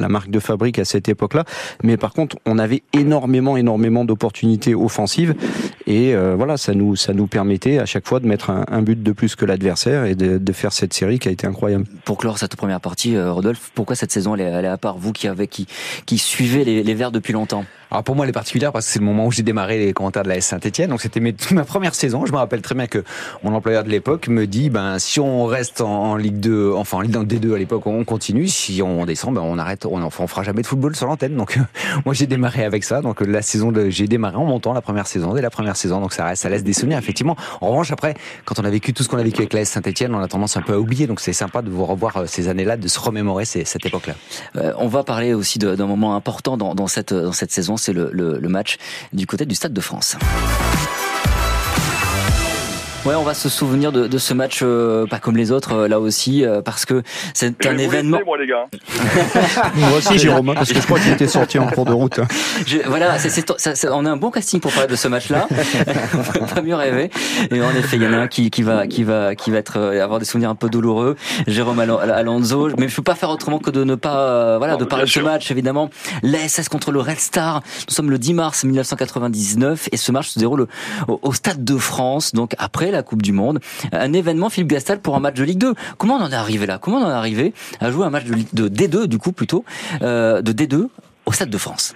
marque 0.10 0.32
de 0.32 0.40
fabrique 0.40 0.80
à 0.80 0.86
cette 0.86 1.08
époque-là. 1.08 1.46
Mais 1.84 1.98
par 1.98 2.14
contre, 2.14 2.38
on 2.48 2.58
avait 2.58 2.82
énormément, 2.94 3.56
énormément 3.58 4.06
d'opportunités 4.06 4.74
offensives, 4.74 5.36
et 5.86 6.16
euh, 6.16 6.36
voilà, 6.36 6.58
ça 6.58 6.74
nous, 6.74 6.96
ça 6.96 7.14
nous 7.14 7.28
permettait 7.28 7.78
à 7.78 7.86
chaque 7.86 8.08
fois 8.08 8.20
de 8.20 8.26
mettre 8.26 8.50
un, 8.50 8.82
but 8.82 9.02
de 9.02 9.12
plus 9.12 9.36
que 9.36 9.46
l'adversaire 9.46 10.06
et 10.06 10.16
de, 10.16 10.52
faire 10.52 10.74
cette 10.74 10.94
série 10.94 11.20
qui 11.20 11.30
a 11.30 11.32
été 11.32 11.48
incroyable. 11.48 11.86
Pour 12.04 12.18
clore 12.18 12.38
cette 12.38 12.56
première 12.56 12.82
partie, 12.82 13.16
euh, 13.16 13.32
Rodolphe, 13.32 13.72
pourquoi 13.74 13.96
cette 13.96 14.12
saison 14.12 14.36
elle 14.36 14.42
est, 14.42 14.68
à 14.68 14.78
part 14.78 14.98
vous 14.98 15.14
qui 15.14 15.28
qui, 15.50 15.68
qui 16.06 16.18
suivez 16.18 16.66
les 16.66 16.94
Verts 16.94 17.12
depuis 17.12 17.34
longtemps? 17.34 17.64
Alors 17.92 18.06
pour 18.06 18.16
moi, 18.16 18.26
elle 18.26 18.30
est 18.30 18.34
particulière 18.34 18.72
parce 18.72 18.86
que 18.86 18.94
c'est 18.94 19.00
le 19.00 19.06
moment 19.06 19.26
où 19.26 19.32
j'ai 19.32 19.44
démarré 19.44 19.78
les 19.78 19.92
commentaires 19.92 20.24
de 20.24 20.30
la 20.30 20.38
S 20.38 20.46
Saint-Etienne. 20.46 20.90
Donc 20.90 21.02
c'était 21.02 21.20
ma 21.52 21.66
première 21.66 21.94
saison. 21.94 22.26
Je 22.26 22.32
me 22.32 22.38
rappelle 22.38 22.62
très 22.62 22.74
bien 22.74 22.88
que 22.88 23.04
mon 23.44 23.54
employeur 23.54 23.84
de 23.84 23.90
l'époque 23.90 24.30
me 24.30 24.48
dit, 24.48 24.70
ben 24.70 24.98
si 24.98 25.20
on 25.20 25.46
reste 25.46 25.82
en, 25.82 26.16
Ligue 26.16 26.40
2, 26.40 26.72
enfin 26.74 26.98
en 26.98 27.02
Ligue 27.02 27.18
1 27.18 27.24
D2 27.24 27.54
à 27.54 27.58
l'époque, 27.58 27.86
on 27.88 28.06
continue. 28.06 28.48
Si 28.48 28.82
on 28.82 29.06
descend, 29.06 29.36
ben 29.36 29.42
on 29.42 29.58
arrête. 29.58 29.86
On, 29.86 30.02
enfin, 30.02 30.26
fera 30.28 30.44
jamais 30.44 30.62
de 30.62 30.68
football 30.68 30.96
sur 30.96 31.08
l'antenne. 31.08 31.36
Donc 31.36 31.60
moi 32.06 32.14
j'ai 32.14 32.28
démarré 32.28 32.64
avec 32.64 32.86
ça. 32.86 33.02
Donc 33.02 33.20
la 33.20 33.42
saison, 33.42 33.74
j'ai 33.90 34.08
démarré 34.08 34.38
en 34.38 34.46
montant 34.46 34.72
la 34.72 34.82
première 34.82 35.08
saison, 35.08 35.34
dès 35.34 35.42
la 35.42 35.50
première 35.50 35.76
saison. 35.76 36.00
Donc 36.00 36.14
ça 36.14 36.24
reste, 36.24 36.44
ça 36.44 36.50
laisse 36.50 36.64
des 36.64 36.74
souvenirs 36.74 36.98
effectivement. 36.98 37.36
En 37.60 37.72
revanche, 37.72 37.92
après, 37.92 38.14
quand 38.46 38.58
on 38.58 38.64
a 38.64 38.70
vécu 38.70 38.94
tout 38.94 39.04
ce 39.04 39.10
qu'on 39.10 39.18
a 39.18 39.24
vécu 39.24 39.42
avec 39.42 39.52
la 39.52 39.62
S 39.62 39.70
Saint-Etienne, 39.70 40.16
on 40.16 40.22
a 40.22 40.30
tendance 40.30 40.56
un 40.56 40.62
peu 40.62 40.74
à 40.74 40.80
oublier. 40.80 41.08
Donc 41.08 41.20
c'est 41.20 41.34
sympa 41.34 41.62
de 41.62 41.70
vous 41.70 41.86
revoir 41.86 42.16
euh, 42.16 42.26
ces 42.26 42.48
années-là, 42.48 42.78
de 42.78 42.88
se 42.88 43.00
remémorer 43.02 43.44
cette 43.44 43.86
époque-là. 43.86 44.14
Euh, 44.56 44.72
on 44.78 44.88
va 44.88 45.04
parler 45.04 45.34
aussi 45.34 45.60
d'un 45.60 45.76
moment 45.88 46.16
important 46.16 46.56
dans, 46.56 46.74
dans 46.74 46.88
cette 46.88 47.12
saison, 47.52 47.76
c'est 47.82 47.94
le, 47.94 48.40
match 48.48 48.78
du 49.14 49.26
côté 49.28 49.46
du 49.46 49.56
Stade 49.56 49.74
de 49.74 49.82
France. 49.82 50.18
Ouais, 53.04 53.16
on 53.16 53.24
va 53.24 53.34
se 53.34 53.50
souvenir 53.50 53.92
de, 53.92 54.06
de 54.06 54.18
ce 54.20 54.36
match 54.36 54.60
euh, 54.62 55.08
pas 55.08 55.18
comme 55.18 55.36
les 55.36 55.52
autres 55.52 55.74
euh, 55.74 55.88
là 55.88 56.00
aussi 56.00 56.46
euh, 56.46 56.62
parce 56.62 56.86
que 56.86 57.02
c'est 57.34 57.66
un 57.66 57.78
événement. 57.80 58.20
moi 58.24 58.38
les 58.38 58.46
gars. 58.46 58.68
moi 59.76 59.98
aussi 59.98 60.20
Jérôme 60.20 60.54
parce 60.54 60.72
que 60.72 60.80
je 60.80 60.86
crois 60.86 61.00
qu'il 61.00 61.12
était 61.12 61.28
sorti 61.28 61.58
en 61.58 61.66
cours 61.66 61.86
de 61.86 61.94
route. 61.94 62.20
Je, 62.68 62.78
voilà, 62.86 63.18
c'est 63.18 63.90
on 63.90 64.06
a 64.06 64.12
un 64.12 64.18
bon 64.18 64.30
casting 64.30 64.60
pour 64.60 64.72
parler 64.72 64.88
de 64.88 64.96
ce 64.96 65.08
match-là. 65.08 65.48
on 66.14 66.40
peut 66.40 66.54
pas 66.54 66.62
mieux 66.62 66.76
rêver. 66.76 67.10
Et 67.50 67.60
en 67.60 67.72
effet, 67.72 67.98
il 67.98 68.04
y 68.04 68.08
en 68.08 68.14
a 68.14 68.18
un 68.18 68.28
qui, 68.28 68.52
qui 68.52 68.62
va 68.62 68.86
qui 68.86 69.04
va 69.04 69.34
qui 69.34 69.50
va 69.50 69.58
être 69.58 69.80
avoir 69.80 70.20
des 70.20 70.26
souvenirs 70.26 70.52
un 70.52 70.56
peu 70.56 70.70
douloureux. 70.70 71.16
Jérôme 71.48 71.80
Alonso, 71.80 72.70
mais 72.78 72.88
je 72.88 72.96
peux 72.96 73.02
pas 73.02 73.16
faire 73.16 73.32
autrement 73.32 73.58
que 73.58 73.72
de 73.72 73.84
ne 73.84 73.96
pas 73.96 74.60
voilà 74.60 74.76
de 74.76 74.86
parler 74.86 75.06
de 75.06 75.10
ce 75.10 75.22
match 75.22 75.50
évidemment. 75.50 75.90
L'ASS 76.22 76.70
contre 76.70 76.92
le 76.92 77.00
Red 77.00 77.20
Star. 77.20 77.64
Nous 77.88 77.96
sommes 77.96 78.12
le 78.12 78.20
10 78.20 78.36
mars 78.36 78.64
1999 78.64 79.90
et 79.92 79.98
ce 79.98 80.12
match 80.12 80.30
se 80.30 80.38
déroule 80.40 80.68
au, 81.08 81.20
au 81.24 81.34
Stade 81.34 81.64
de 81.64 81.78
France. 81.78 82.34
Donc 82.34 82.54
après 82.60 82.91
la 82.92 83.04
Coupe 83.04 83.22
du 83.22 83.32
Monde. 83.32 83.60
Un 83.92 84.14
événement, 84.14 84.50
Philippe 84.50 84.70
Gastal, 84.70 85.00
pour 85.00 85.16
un 85.16 85.20
match 85.20 85.36
de 85.36 85.44
Ligue 85.44 85.60
2. 85.60 85.74
Comment 85.98 86.16
on 86.16 86.22
en 86.22 86.32
est 86.32 86.36
arrivé 86.36 86.66
là? 86.66 86.78
Comment 86.78 86.98
on 86.98 87.06
en 87.06 87.10
est 87.10 87.14
arrivé 87.14 87.54
à 87.80 87.92
jouer 87.92 88.06
un 88.06 88.10
match 88.10 88.26
de, 88.26 88.36
de 88.54 88.70
D2, 88.70 89.06
du 89.06 89.18
coup, 89.18 89.32
plutôt, 89.32 89.66
euh, 90.02 90.42
de 90.42 90.52
D2 90.52 90.88
au 91.26 91.32
Stade 91.32 91.50
de 91.50 91.58
France? 91.58 91.96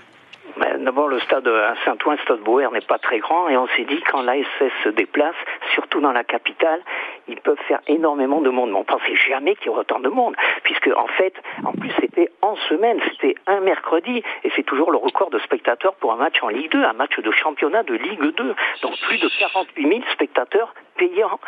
D'abord, 0.86 1.08
le 1.08 1.20
stade 1.22 1.50
Saint-Ouen, 1.84 2.16
stade 2.18 2.42
Bauer 2.42 2.72
n'est 2.72 2.80
pas 2.82 3.00
très 3.00 3.18
grand 3.18 3.50
et 3.50 3.58
on 3.58 3.66
s'est 3.70 3.86
dit 3.86 4.00
quand 4.02 4.22
l'ASS 4.22 4.72
se 4.84 4.90
déplace, 4.90 5.34
surtout 5.74 6.00
dans 6.00 6.12
la 6.12 6.24
capitale, 6.24 6.80
ils 7.28 7.42
peuvent 7.42 7.60
faire 7.68 7.80
énormément 7.88 8.40
de 8.40 8.52
monde. 8.52 8.70
Mais 8.70 8.78
on 8.78 8.84
pensait 8.84 9.16
jamais 9.16 9.56
qu'il 9.56 9.66
y 9.66 9.70
aurait 9.70 9.80
autant 9.80 10.00
de 10.00 10.10
monde, 10.10 10.36
puisque 10.64 10.92
en 10.96 11.08
fait, 11.08 11.34
en 11.64 11.72
plus 11.72 11.90
c'était 12.00 12.30
en 12.44 12.56
semaine, 12.70 13.00
c'était 13.10 13.34
un 13.48 13.62
mercredi 13.62 14.22
et 14.44 14.52
c'est 14.56 14.62
toujours 14.62 14.92
le 14.92 14.98
record 14.98 15.32
de 15.32 15.40
spectateurs 15.40 15.96
pour 15.96 16.14
un 16.14 16.18
match 16.18 16.36
en 16.44 16.50
Ligue 16.50 16.70
2, 16.70 16.84
un 16.84 16.94
match 16.94 17.20
de 17.20 17.32
championnat 17.32 17.82
de 17.82 17.96
Ligue 17.96 18.22
2. 18.22 18.56
Donc 18.84 18.96
plus 19.08 19.18
de 19.18 19.30
48 19.40 19.88
000 19.88 20.02
spectateurs 20.14 20.72
payant. 20.98 21.40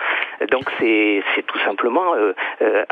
Donc 0.52 0.70
c'est 0.80 1.24
tout 1.48 1.60
simplement 1.66 2.14
euh, 2.16 2.34
euh, 2.62 2.84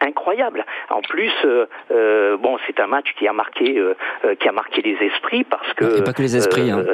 incroyable. 0.00 0.64
En 0.90 1.00
plus, 1.00 1.32
euh, 1.44 2.36
bon, 2.36 2.58
c'est 2.66 2.78
un 2.80 2.86
match 2.86 3.14
qui 3.18 3.26
a 3.26 3.32
marqué 3.32 3.80
qui 4.38 4.48
a 4.48 4.52
marqué 4.52 4.82
les 4.82 4.96
esprits 5.06 5.44
parce 5.44 5.72
que 5.74 6.02
pas 6.02 6.12
que 6.12 6.22
les 6.22 6.36
esprits. 6.36 6.70
Hein. 6.70 6.84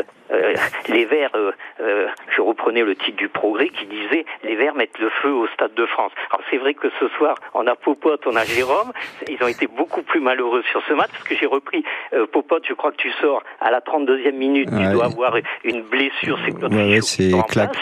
Les 0.89 1.05
Verts, 1.05 1.31
je 1.79 2.41
reprenais 2.41 2.83
le 2.83 2.97
titre 2.97 3.17
du 3.17 3.29
Progrès 3.29 3.69
qui 3.69 3.87
disait 3.87 4.25
les 4.45 4.57
Verts 4.57 4.75
mettent 4.75 4.99
le 4.99 5.11
feu 5.23 5.33
au 5.33 5.47
Stade 5.49 5.75
de 5.75 5.87
France. 5.87 6.13
Alors 6.31 6.45
c'est 6.51 6.59
vrai 6.59 6.75
que 6.75 6.89
ce 7.01 7.09
soir 7.17 7.37
on 7.55 7.67
a 7.67 7.75
Popote, 7.75 8.27
on 8.27 8.37
a 8.37 8.45
Jérôme. 8.45 8.93
Ils 9.29 9.43
ont 9.43 9.49
été 9.49 9.67
beaucoup 9.67 10.03
plus 10.03 10.21
malheureux 10.21 10.63
sur 10.71 10.83
ce 10.89 10.93
match 10.95 11.11
parce 11.13 11.25
que 11.25 11.35
j'ai 11.37 11.47
repris 11.47 11.85
Popote. 12.33 12.65
Je 12.69 12.75
crois 12.75 12.93
que 12.93 12.97
tu 12.97 13.11
sors 13.21 13.43
à 13.61 13.71
la 13.71 13.81
32e 13.81 14.33
minute. 14.33 14.69
Tu 14.71 14.93
dois 14.93 15.07
avoir 15.07 15.37
une 15.65 15.83
blessure. 15.83 16.39
C'est 16.45 17.01
c'est 17.03 17.33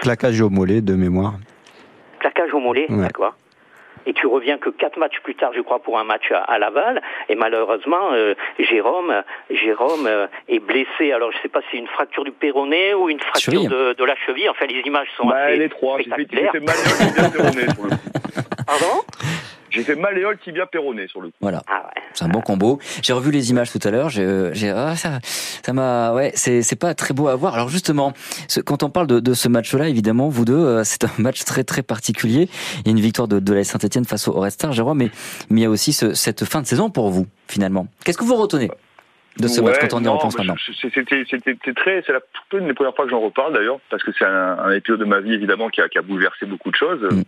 claquage 0.03 0.41
au 0.41 0.51
mollet 0.51 0.81
de 0.81 0.95
mémoire. 0.95 1.35
Claquage 2.21 2.53
au 2.55 2.61
mollet, 2.61 2.87
d'accord 2.89 3.35
et 4.07 4.13
tu 4.13 4.27
reviens 4.27 4.59
que 4.59 4.71
quatre 4.71 4.99
matchs 4.99 5.21
plus 5.23 5.35
tard, 5.35 5.53
je 5.55 5.61
crois, 5.61 5.81
pour 5.81 5.99
un 5.99 6.05
match 6.05 6.31
à, 6.31 6.59
Laval. 6.59 7.03
Et 7.29 7.35
malheureusement, 7.35 8.13
euh, 8.13 8.35
Jérôme, 8.59 9.23
Jérôme 9.51 10.07
euh, 10.07 10.27
est 10.49 10.59
blessé. 10.59 11.13
Alors, 11.13 11.33
je 11.33 11.39
ne 11.39 11.43
sais 11.43 11.49
pas 11.49 11.61
si 11.63 11.67
c'est 11.73 11.79
une 11.79 11.89
fracture 11.89 12.25
du 12.25 12.33
péroné 12.33 12.95
ou 12.95 13.09
une 13.09 13.21
fracture 13.21 13.65
de, 13.69 13.95
de, 13.95 14.05
la 14.05 14.17
cheville. 14.17 14.49
Enfin, 14.49 14.67
les 14.67 14.81
images 14.81 15.09
sont 15.17 15.27
bah, 15.27 15.45
assez 15.45 15.57
les 15.57 15.69
trois. 15.69 15.99
spectaculaires. 16.01 16.53
Pardon? 18.67 19.03
J'ai 19.75 19.83
fait 19.83 19.97
malléole 19.97 20.39
tibia 20.39 20.67
péroné 20.67 21.09
sur 21.09 21.21
le 21.21 21.29
coup. 21.29 21.35
Voilà. 21.41 21.63
Ah 21.67 21.91
c'est 22.13 22.25
un 22.25 22.29
bon 22.29 22.41
combo. 22.41 22.79
J'ai 23.03 23.13
revu 23.13 23.31
les 23.33 23.51
images 23.51 23.73
tout 23.73 23.81
à 23.83 23.91
l'heure. 23.91 24.09
J'ai, 24.09 24.51
j'ai 24.53 24.71
ah, 24.71 24.95
ça, 24.95 25.19
ça 25.25 25.73
m'a, 25.73 26.13
ouais, 26.13 26.31
c'est 26.35 26.63
c'est 26.63 26.77
pas 26.77 26.95
très 26.95 27.13
beau 27.13 27.29
à 27.29 27.35
voir. 27.35 27.55
Alors 27.55 27.69
justement, 27.69 28.13
quand 28.65 28.83
on 28.83 28.91
parle 28.91 29.09
de, 29.09 29.21
de 29.21 29.35
ce 29.35 29.49
match-là, 29.49 29.89
évidemment, 29.89 30.29
vous 30.29 30.45
deux, 30.45 30.55
euh, 30.55 30.85
c'est 30.85 31.05
un 31.05 31.11
match 31.19 31.45
très 31.45 31.65
très 31.65 31.83
particulier. 31.83 32.49
Il 32.81 32.87
y 32.87 32.89
a 32.89 32.93
une 32.93 33.01
victoire 33.01 33.27
de, 33.27 33.41
de 33.41 33.53
la 33.53 33.65
Saint-Etienne 33.65 34.05
face 34.05 34.29
au 34.29 34.33
Red 34.33 34.53
Star, 34.53 34.73
Jérôme, 34.73 34.99
mais 34.99 35.11
mais 35.51 35.61
il 35.61 35.65
y 35.65 35.67
a 35.67 35.71
aussi 35.71 35.93
ce, 35.93 36.15
cette 36.15 36.45
fin 36.45 36.63
de 36.63 36.67
saison 36.67 36.89
pour 36.89 37.11
vous 37.11 37.27
finalement. 37.49 37.89
Qu'est-ce 38.05 38.19
que 38.19 38.25
vous 38.25 38.37
retenez 38.37 38.71
de 39.39 39.49
ce 39.49 39.61
match 39.61 39.79
quand 39.81 39.95
on 39.95 40.05
y 40.05 40.09
repense 40.09 40.39
maintenant? 40.39 40.55
C'était 40.81 41.25
c'était 41.29 41.75
très, 41.75 42.03
c'est 42.07 42.13
la 42.13 42.21
une 42.53 42.69
des 42.69 42.75
premières 42.75 42.95
fois 42.95 43.05
que 43.05 43.11
j'en 43.11 43.21
reparle 43.21 43.53
d'ailleurs, 43.55 43.81
parce 43.91 44.05
que 44.05 44.13
c'est 44.17 44.25
un, 44.25 44.59
un, 44.59 44.71
épisode 44.73 45.01
de 45.01 45.05
ma 45.05 45.19
vie 45.21 45.33
évidemment 45.33 45.69
qui 45.69 45.81
a, 45.81 45.89
qui 45.89 45.99
a 45.99 46.03
bouleversé 46.03 46.47
beaucoup 46.47 46.71
de 46.71 46.77
choses. 46.77 47.03
Mm. 47.03 47.23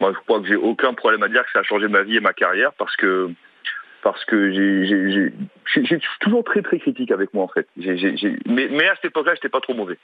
Moi, 0.00 0.12
je 0.14 0.18
crois 0.20 0.40
que 0.40 0.48
j'ai 0.48 0.56
aucun 0.56 0.94
problème 0.94 1.22
à 1.22 1.28
dire 1.28 1.44
que 1.44 1.50
ça 1.52 1.60
a 1.60 1.62
changé 1.62 1.88
ma 1.88 2.02
vie 2.02 2.16
et 2.16 2.20
ma 2.20 2.32
carrière 2.32 2.72
parce 2.78 2.96
que 2.96 3.30
parce 4.02 4.24
que 4.24 4.50
j'ai 5.66 6.00
toujours 6.20 6.42
très 6.42 6.62
très 6.62 6.78
critique 6.78 7.10
avec 7.10 7.34
moi 7.34 7.44
en 7.44 7.48
fait. 7.48 7.66
mais, 7.76 8.68
mais, 8.70 8.88
à 8.88 8.94
cette 8.96 9.06
époque-là, 9.06 9.34
j'étais 9.34 9.50
pas 9.50 9.60
trop 9.60 9.74
mauvais, 9.74 9.98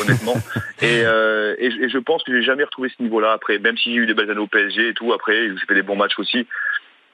honnêtement. 0.00 0.34
et, 0.82 1.02
euh, 1.04 1.54
et, 1.58 1.66
et, 1.66 1.88
je 1.88 1.98
pense 1.98 2.24
que 2.24 2.32
j'ai 2.32 2.42
jamais 2.42 2.64
retrouvé 2.64 2.88
ce 2.96 3.00
niveau-là 3.00 3.32
après, 3.32 3.60
même 3.60 3.76
si 3.76 3.94
j'ai 3.94 4.00
eu 4.00 4.06
des 4.06 4.14
belles 4.14 4.30
années 4.30 4.40
au 4.40 4.48
PSG 4.48 4.88
et 4.88 4.94
tout. 4.94 5.12
Après, 5.12 5.50
j'ai 5.50 5.66
fait 5.66 5.74
des 5.74 5.82
bons 5.82 5.94
matchs 5.96 6.18
aussi. 6.18 6.46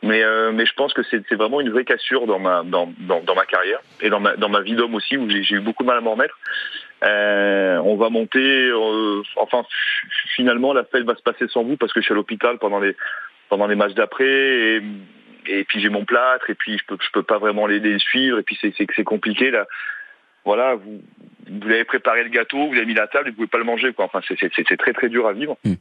Mais, 0.02 0.22
euh, 0.22 0.52
mais 0.52 0.66
je 0.66 0.74
pense 0.74 0.92
que 0.92 1.02
c'est 1.10 1.34
vraiment 1.34 1.62
une 1.62 1.70
vraie 1.70 1.84
cassure 1.84 2.26
dans 2.26 2.38
ma, 2.38 2.62
dans, 2.62 2.92
dans, 2.98 3.20
dans 3.22 3.34
ma 3.34 3.46
carrière 3.46 3.80
et 4.02 4.10
dans 4.10 4.20
ma, 4.20 4.36
dans 4.36 4.50
ma 4.50 4.60
vie 4.60 4.74
d'homme 4.74 4.94
aussi, 4.94 5.16
où 5.16 5.28
j'ai 5.30 5.54
eu 5.54 5.60
beaucoup 5.60 5.82
de 5.82 5.88
mal 5.88 5.96
à 5.96 6.00
m'en 6.02 6.12
remettre. 6.12 6.38
Euh, 7.04 7.78
on 7.78 7.96
va 7.96 8.08
monter. 8.08 8.68
Euh, 8.68 9.22
enfin, 9.36 9.64
finalement, 10.34 10.72
la 10.72 10.84
fête 10.84 11.04
va 11.04 11.14
se 11.14 11.22
passer 11.22 11.46
sans 11.48 11.62
vous 11.62 11.76
parce 11.76 11.92
que 11.92 12.00
je 12.00 12.04
suis 12.04 12.12
à 12.12 12.16
l'hôpital 12.16 12.58
pendant 12.58 12.80
les 12.80 12.96
pendant 13.48 13.66
les 13.66 13.74
matchs 13.74 13.94
d'après. 13.94 14.24
Et, 14.24 14.82
et, 15.46 15.64
puis 15.64 15.80
j'ai 15.80 15.90
mon 15.90 16.04
plâtre 16.04 16.48
et 16.48 16.54
puis 16.54 16.78
je 16.78 16.84
peux 16.86 16.96
je 17.00 17.10
peux 17.12 17.22
pas 17.22 17.38
vraiment 17.38 17.66
les, 17.66 17.78
les 17.78 17.98
suivre 17.98 18.38
et 18.38 18.42
puis 18.42 18.58
c'est 18.60 18.72
c'est 18.94 19.04
compliqué 19.04 19.50
là. 19.50 19.66
Voilà, 20.44 20.74
vous 20.74 21.02
vous 21.48 21.70
avez 21.70 21.84
préparé 21.84 22.22
le 22.22 22.30
gâteau, 22.30 22.68
vous 22.68 22.74
avez 22.74 22.86
mis 22.86 22.94
la 22.94 23.06
table 23.06 23.28
et 23.28 23.30
vous 23.30 23.36
pouvez 23.36 23.48
pas 23.48 23.58
le 23.58 23.64
manger 23.64 23.92
quoi. 23.92 24.06
Enfin, 24.06 24.20
c'est 24.26 24.78
très 24.78 24.92
très 24.92 25.08
dur 25.08 25.26
à 25.26 25.32
vivre. 25.32 25.58
Mm. 25.64 25.74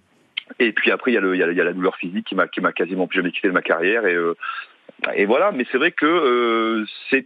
Et 0.59 0.73
puis 0.73 0.91
après 0.91 1.11
il 1.11 1.13
y 1.15 1.17
a 1.17 1.21
le 1.21 1.35
il 1.35 1.39
y 1.39 1.43
a, 1.43 1.49
il 1.49 1.57
y 1.57 1.61
a 1.61 1.63
la 1.63 1.73
douleur 1.73 1.95
physique 1.95 2.27
qui 2.27 2.35
m'a 2.35 2.47
qui 2.47 2.59
m'a 2.59 2.73
quasiment 2.73 3.07
plus 3.07 3.19
jamais 3.19 3.31
quitté 3.31 3.47
de 3.47 3.53
ma 3.53 3.61
carrière 3.61 4.05
et 4.05 4.15
euh, 4.15 4.35
et 5.15 5.25
voilà. 5.25 5.51
Mais 5.51 5.65
c'est 5.71 5.77
vrai 5.77 5.91
que 5.91 6.05
euh, 6.05 6.85
c'est 7.09 7.25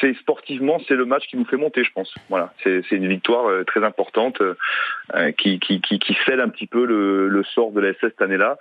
c'est 0.00 0.14
sportivement, 0.18 0.80
c'est 0.86 0.94
le 0.94 1.04
match 1.04 1.26
qui 1.26 1.36
nous 1.36 1.44
fait 1.44 1.56
monter, 1.56 1.84
je 1.84 1.92
pense. 1.92 2.14
Voilà, 2.28 2.52
c'est 2.62 2.90
une 2.90 3.08
victoire 3.08 3.48
euh, 3.48 3.64
très 3.64 3.84
importante 3.84 4.40
euh, 4.40 5.32
qui, 5.32 5.58
qui, 5.58 5.80
qui, 5.80 5.98
qui, 5.98 6.16
scelle 6.26 6.40
un 6.40 6.48
petit 6.48 6.66
peu 6.66 6.84
le, 6.84 7.28
le 7.28 7.44
sort 7.44 7.72
de 7.72 7.80
la 7.80 7.92
SS 7.92 8.00
cette 8.00 8.22
année-là. 8.22 8.58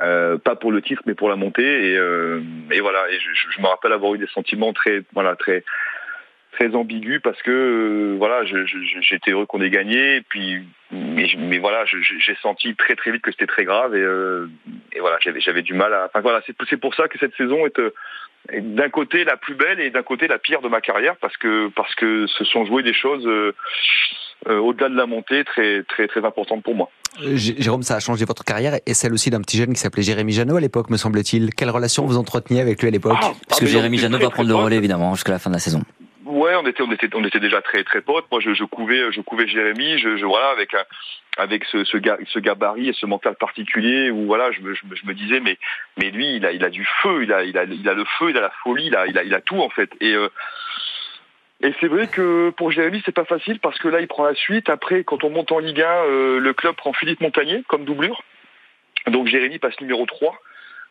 Euh, 0.00 0.36
pas 0.36 0.56
pour 0.56 0.72
le 0.72 0.82
titre, 0.82 1.02
mais 1.06 1.14
pour 1.14 1.28
la 1.28 1.36
montée. 1.36 1.92
Et, 1.92 1.96
euh, 1.96 2.40
et 2.70 2.80
voilà. 2.80 3.08
Et 3.10 3.18
je, 3.20 3.50
je, 3.50 3.60
me 3.60 3.66
rappelle 3.66 3.92
avoir 3.92 4.14
eu 4.14 4.18
des 4.18 4.26
sentiments 4.28 4.72
très, 4.72 5.02
voilà, 5.12 5.36
très, 5.36 5.64
très 6.52 6.74
ambigus 6.74 7.20
parce 7.22 7.40
que 7.42 7.50
euh, 7.50 8.16
voilà, 8.18 8.44
j'étais 9.00 9.32
heureux 9.32 9.46
qu'on 9.46 9.60
ait 9.60 9.70
gagné. 9.70 10.16
Et 10.16 10.20
puis, 10.22 10.62
mais, 10.90 11.26
mais 11.38 11.58
voilà, 11.58 11.84
j'ai 11.84 12.36
senti 12.42 12.74
très 12.76 12.94
très 12.94 13.10
vite 13.10 13.22
que 13.22 13.32
c'était 13.32 13.46
très 13.46 13.64
grave. 13.64 13.94
Et, 13.94 14.96
et 14.96 15.00
voilà, 15.00 15.18
j'avais 15.20 15.62
du 15.62 15.74
mal 15.74 15.92
à. 15.94 16.06
Enfin 16.06 16.20
voilà, 16.20 16.42
c'est 16.46 16.76
pour 16.76 16.94
ça 16.94 17.08
que 17.08 17.18
cette 17.18 17.34
saison 17.36 17.66
est 17.66 17.80
d'un 18.50 18.88
côté 18.88 19.24
la 19.24 19.36
plus 19.36 19.54
belle 19.54 19.80
et 19.80 19.90
d'un 19.90 20.02
côté 20.02 20.26
la 20.26 20.38
pire 20.38 20.62
de 20.62 20.68
ma 20.68 20.80
carrière 20.80 21.16
parce 21.20 21.36
que 21.36 21.68
parce 21.68 21.94
que 21.94 22.26
se 22.26 22.44
sont 22.44 22.64
jouées 22.66 22.82
des 22.82 22.94
choses 22.94 23.24
euh, 23.26 23.54
euh, 24.48 24.58
au-delà 24.58 24.88
de 24.88 24.96
la 24.96 25.06
montée 25.06 25.44
très 25.44 25.84
très 25.84 26.08
très 26.08 26.24
importantes 26.24 26.62
pour 26.62 26.74
moi. 26.74 26.90
Euh, 27.22 27.36
Jérôme, 27.36 27.82
ça 27.82 27.96
a 27.96 28.00
changé 28.00 28.24
votre 28.24 28.42
carrière 28.42 28.74
et 28.86 28.94
celle 28.94 29.12
aussi 29.12 29.30
d'un 29.30 29.40
petit 29.42 29.58
jeune 29.58 29.72
qui 29.74 29.80
s'appelait 29.80 30.02
Jérémy 30.02 30.32
Janot 30.32 30.56
à 30.56 30.60
l'époque, 30.60 30.90
me 30.90 30.96
semble-t-il. 30.96 31.54
Quelle 31.54 31.70
relation 31.70 32.06
vous 32.06 32.16
entreteniez 32.16 32.60
avec 32.60 32.80
lui 32.80 32.88
à 32.88 32.90
l'époque? 32.90 33.18
Ah, 33.20 33.32
Parce 33.48 33.60
que 33.60 33.66
ah, 33.66 33.68
Jérémy 33.68 33.98
Janot 33.98 34.18
va 34.18 34.30
prendre 34.30 34.48
le 34.48 34.54
relais 34.54 34.76
évidemment 34.76 35.14
jusqu'à 35.14 35.32
la 35.32 35.38
fin 35.38 35.50
de 35.50 35.54
la 35.54 35.60
saison. 35.60 35.82
Ouais, 36.32 36.54
on 36.56 36.66
était, 36.66 37.40
déjà 37.40 37.60
très, 37.60 37.84
très 37.84 38.00
potes. 38.00 38.24
Moi, 38.30 38.40
je, 38.40 38.64
couvais, 38.64 39.12
je 39.12 39.20
couvais 39.20 39.46
Jérémy. 39.46 39.98
Je, 39.98 40.24
voilà, 40.24 40.48
avec 40.48 40.74
avec 41.36 41.64
ce, 41.66 41.84
ce, 41.84 42.38
gabarit 42.38 42.88
et 42.88 42.92
ce 42.94 43.04
mental 43.04 43.34
particulier 43.34 44.10
où 44.10 44.24
voilà, 44.24 44.50
je 44.50 44.60
me, 44.62 45.12
disais, 45.12 45.40
mais, 45.40 45.58
lui, 46.10 46.36
il 46.36 46.46
a, 46.46 46.70
du 46.70 46.86
feu, 47.02 47.24
il 47.24 47.32
a, 47.32 47.44
le 47.44 48.04
feu, 48.18 48.30
il 48.30 48.38
a 48.38 48.40
la 48.40 48.52
folie, 48.62 48.90
il 49.08 49.34
a, 49.34 49.40
tout 49.42 49.60
en 49.60 49.68
fait. 49.68 49.90
Et 50.00 50.14
euh, 50.14 50.30
et 51.64 51.74
c'est 51.80 51.86
vrai 51.86 52.06
que 52.06 52.50
pour 52.56 52.72
Jérémy, 52.72 53.02
c'est 53.04 53.14
pas 53.14 53.26
facile 53.26 53.60
parce 53.60 53.78
que 53.78 53.88
là, 53.88 54.00
il 54.00 54.08
prend 54.08 54.24
la 54.24 54.34
suite. 54.34 54.70
Après, 54.70 55.04
quand 55.04 55.22
on 55.22 55.30
monte 55.30 55.52
en 55.52 55.58
Ligue 55.58 55.82
1, 55.82 55.86
euh, 55.86 56.40
le 56.40 56.52
club 56.54 56.74
prend 56.76 56.94
Philippe 56.94 57.20
Montagnier 57.20 57.62
comme 57.68 57.84
doublure. 57.84 58.22
Donc 59.06 59.28
Jérémy 59.28 59.58
passe 59.58 59.78
numéro 59.80 60.06
3. 60.06 60.34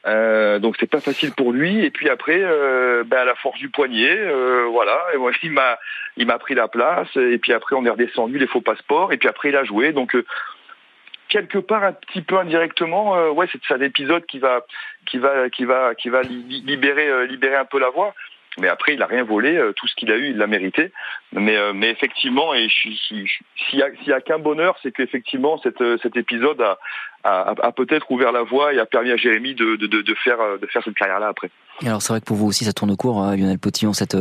Euh, 0.08 0.60
donc 0.60 0.76
c'est 0.80 0.90
pas 0.90 1.00
facile 1.00 1.32
pour 1.34 1.52
lui. 1.52 1.84
Et 1.84 1.92
puis 1.92 2.10
après, 2.10 2.40
euh, 2.42 3.04
ben, 3.06 3.20
à 3.20 3.26
la 3.26 3.36
force 3.36 3.60
du 3.60 3.70
poignet, 3.70 4.18
euh, 4.18 4.68
voilà, 4.72 5.00
et 5.14 5.18
il 5.44 5.52
m'a 5.52 5.78
il 6.18 6.28
m'a 6.28 6.40
pris 6.40 6.56
la 6.56 6.68
place. 6.68 7.16
Et 7.16 7.38
puis 7.38 7.54
après, 7.54 7.76
on 7.76 7.86
est 7.86 7.90
redescendu 7.90 8.38
les 8.38 8.48
faux 8.48 8.62
passeports. 8.62 9.14
Et 9.14 9.18
puis 9.18 9.28
après, 9.28 9.50
il 9.50 9.56
a 9.56 9.64
joué. 9.64 9.94
Donc 9.94 10.16
euh, 10.16 10.26
quelque 11.30 11.60
part, 11.60 11.84
un 11.84 11.94
petit 11.94 12.22
peu 12.22 12.38
indirectement, 12.38 13.16
euh, 13.16 13.30
ouais, 13.30 13.48
c'est 13.52 13.74
un 13.74 13.82
épisode 13.82 14.26
qui 14.26 14.40
va 14.40 14.66
qui 15.06 15.18
va 15.18 15.50
qui 15.50 15.66
va 15.66 15.96
qui 15.96 16.10
va 16.10 16.22
libérer 16.24 17.28
libérer 17.28 17.56
un 17.56 17.66
peu 17.66 17.80
la 17.80 17.90
voix. 17.90 18.14
Mais 18.60 18.68
après, 18.68 18.94
il 18.94 19.02
a 19.02 19.06
rien 19.06 19.24
volé. 19.24 19.60
Tout 19.76 19.88
ce 19.88 19.96
qu'il 19.96 20.12
a 20.12 20.18
eu, 20.18 20.32
il 20.32 20.38
l'a 20.38 20.48
mérité. 20.48 20.92
Mais, 21.32 21.58
mais 21.74 21.90
effectivement, 21.90 22.54
et 22.54 22.68
s'il 22.70 23.28
y 23.74 23.82
a, 23.82 24.16
a 24.16 24.22
qu'un 24.22 24.40
bonheur, 24.40 24.78
c'est 24.84 24.92
qu'effectivement, 24.92 25.58
cet 25.58 26.18
épisode 26.18 26.62
a, 26.62 26.78
a, 27.24 27.72
peut-être 27.72 28.10
ouvert 28.12 28.32
la 28.32 28.44
voie 28.44 28.74
et 28.74 28.80
a 28.80 28.86
permis 28.86 29.12
à 29.12 29.18
Jérémy 29.18 29.54
de, 29.56 29.76
de, 29.76 29.88
de, 29.88 30.16
faire, 30.16 30.38
de 30.60 30.68
faire 30.68 30.82
cette 30.84 30.96
carrière-là 30.96 31.28
après. 31.28 31.50
Alors 31.86 32.02
c'est 32.02 32.14
vrai 32.14 32.20
que 32.20 32.26
pour 32.26 32.38
vous 32.38 32.48
aussi 32.48 32.66
ça 32.66 32.74
tourne 32.74 32.96
court, 32.96 33.22
hein, 33.22 33.36
Lionel 33.36 33.58
Potillon, 33.58 33.94
cette, 33.94 34.18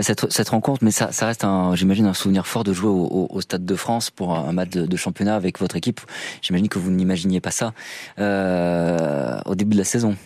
cette, 0.00 0.30
cette 0.30 0.48
rencontre, 0.48 0.84
mais 0.84 0.90
ça, 0.90 1.10
ça 1.12 1.26
reste, 1.26 1.44
j'imagine, 1.74 2.06
un 2.06 2.14
souvenir 2.14 2.46
fort 2.46 2.64
de 2.64 2.72
jouer 2.72 2.90
au, 2.90 3.28
au, 3.30 3.40
Stade 3.40 3.64
de 3.64 3.74
France 3.74 4.10
pour 4.10 4.36
un 4.36 4.52
match 4.52 4.70
de, 4.70 4.86
de 4.86 4.96
championnat 4.96 5.34
avec 5.34 5.58
votre 5.58 5.76
équipe. 5.76 6.00
J'imagine 6.42 6.68
que 6.68 6.78
vous 6.78 6.90
n'imaginiez 6.90 7.40
pas 7.40 7.50
ça 7.50 7.72
euh, 8.18 9.40
au 9.46 9.54
début 9.54 9.74
de 9.74 9.78
la 9.78 9.84
saison. 9.84 10.16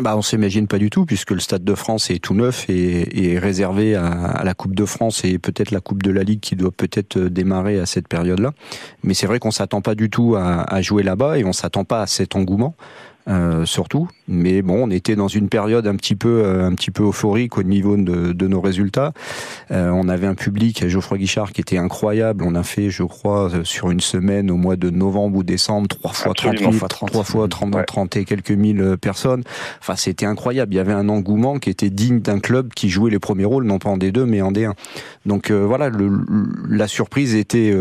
Bah, 0.00 0.16
on 0.16 0.22
s'imagine 0.22 0.66
pas 0.66 0.78
du 0.78 0.90
tout, 0.90 1.06
puisque 1.06 1.32
le 1.32 1.40
Stade 1.40 1.64
de 1.64 1.74
France 1.74 2.10
est 2.10 2.18
tout 2.18 2.34
neuf 2.34 2.66
et, 2.68 3.38
réservé 3.38 3.94
à, 3.94 4.42
la 4.44 4.54
Coupe 4.54 4.74
de 4.74 4.84
France 4.84 5.24
et 5.24 5.38
peut-être 5.38 5.70
la 5.70 5.80
Coupe 5.80 6.02
de 6.02 6.10
la 6.10 6.22
Ligue 6.22 6.40
qui 6.40 6.56
doit 6.56 6.70
peut-être 6.70 7.18
démarrer 7.18 7.80
à 7.80 7.86
cette 7.86 8.08
période-là. 8.08 8.52
Mais 9.02 9.14
c'est 9.14 9.26
vrai 9.26 9.38
qu'on 9.38 9.50
s'attend 9.50 9.80
pas 9.80 9.94
du 9.94 10.10
tout 10.10 10.36
à, 10.36 10.62
à 10.62 10.82
jouer 10.82 11.02
là-bas 11.02 11.38
et 11.38 11.44
on 11.44 11.52
s'attend 11.52 11.84
pas 11.84 12.02
à 12.02 12.06
cet 12.06 12.36
engouement. 12.36 12.76
Euh, 13.28 13.66
surtout. 13.66 14.08
Mais 14.26 14.62
bon, 14.62 14.86
on 14.86 14.90
était 14.90 15.14
dans 15.14 15.28
une 15.28 15.48
période 15.48 15.86
un 15.86 15.96
petit 15.96 16.16
peu, 16.16 16.42
euh, 16.44 16.66
un 16.66 16.74
petit 16.74 16.90
peu 16.90 17.04
euphorique 17.04 17.58
au 17.58 17.62
niveau 17.62 17.96
de, 17.96 18.32
de 18.32 18.46
nos 18.46 18.60
résultats. 18.60 19.12
Euh, 19.70 19.90
on 19.90 20.08
avait 20.08 20.26
un 20.26 20.34
public 20.34 20.82
à 20.82 20.88
Geoffroy 20.88 21.18
Guichard 21.18 21.52
qui 21.52 21.60
était 21.60 21.76
incroyable. 21.76 22.44
On 22.46 22.54
a 22.54 22.62
fait, 22.62 22.88
je 22.88 23.02
crois, 23.02 23.50
sur 23.64 23.90
une 23.90 24.00
semaine 24.00 24.50
au 24.50 24.56
mois 24.56 24.76
de 24.76 24.88
novembre 24.88 25.38
ou 25.38 25.42
décembre, 25.42 25.88
trois 25.88 26.12
fois 26.12 26.32
30 26.32 26.56
trois 26.88 27.24
fois 27.24 27.48
30, 27.48 27.86
30 27.86 28.16
et 28.16 28.24
quelques 28.24 28.50
mille 28.50 28.96
personnes. 28.98 29.44
Enfin, 29.80 29.96
c'était 29.96 30.26
incroyable. 30.26 30.72
Il 30.72 30.76
y 30.76 30.80
avait 30.80 30.92
un 30.92 31.08
engouement 31.10 31.58
qui 31.58 31.68
était 31.68 31.90
digne 31.90 32.20
d'un 32.20 32.40
club 32.40 32.72
qui 32.74 32.88
jouait 32.88 33.10
les 33.10 33.18
premiers 33.18 33.44
rôles, 33.44 33.64
non 33.64 33.78
pas 33.78 33.90
en 33.90 33.98
D2, 33.98 34.24
mais 34.24 34.40
en 34.40 34.52
D1. 34.52 34.72
Donc 35.26 35.50
voilà, 35.50 35.90
le, 35.90 36.10
la 36.68 36.88
surprise 36.88 37.34
était, 37.34 37.74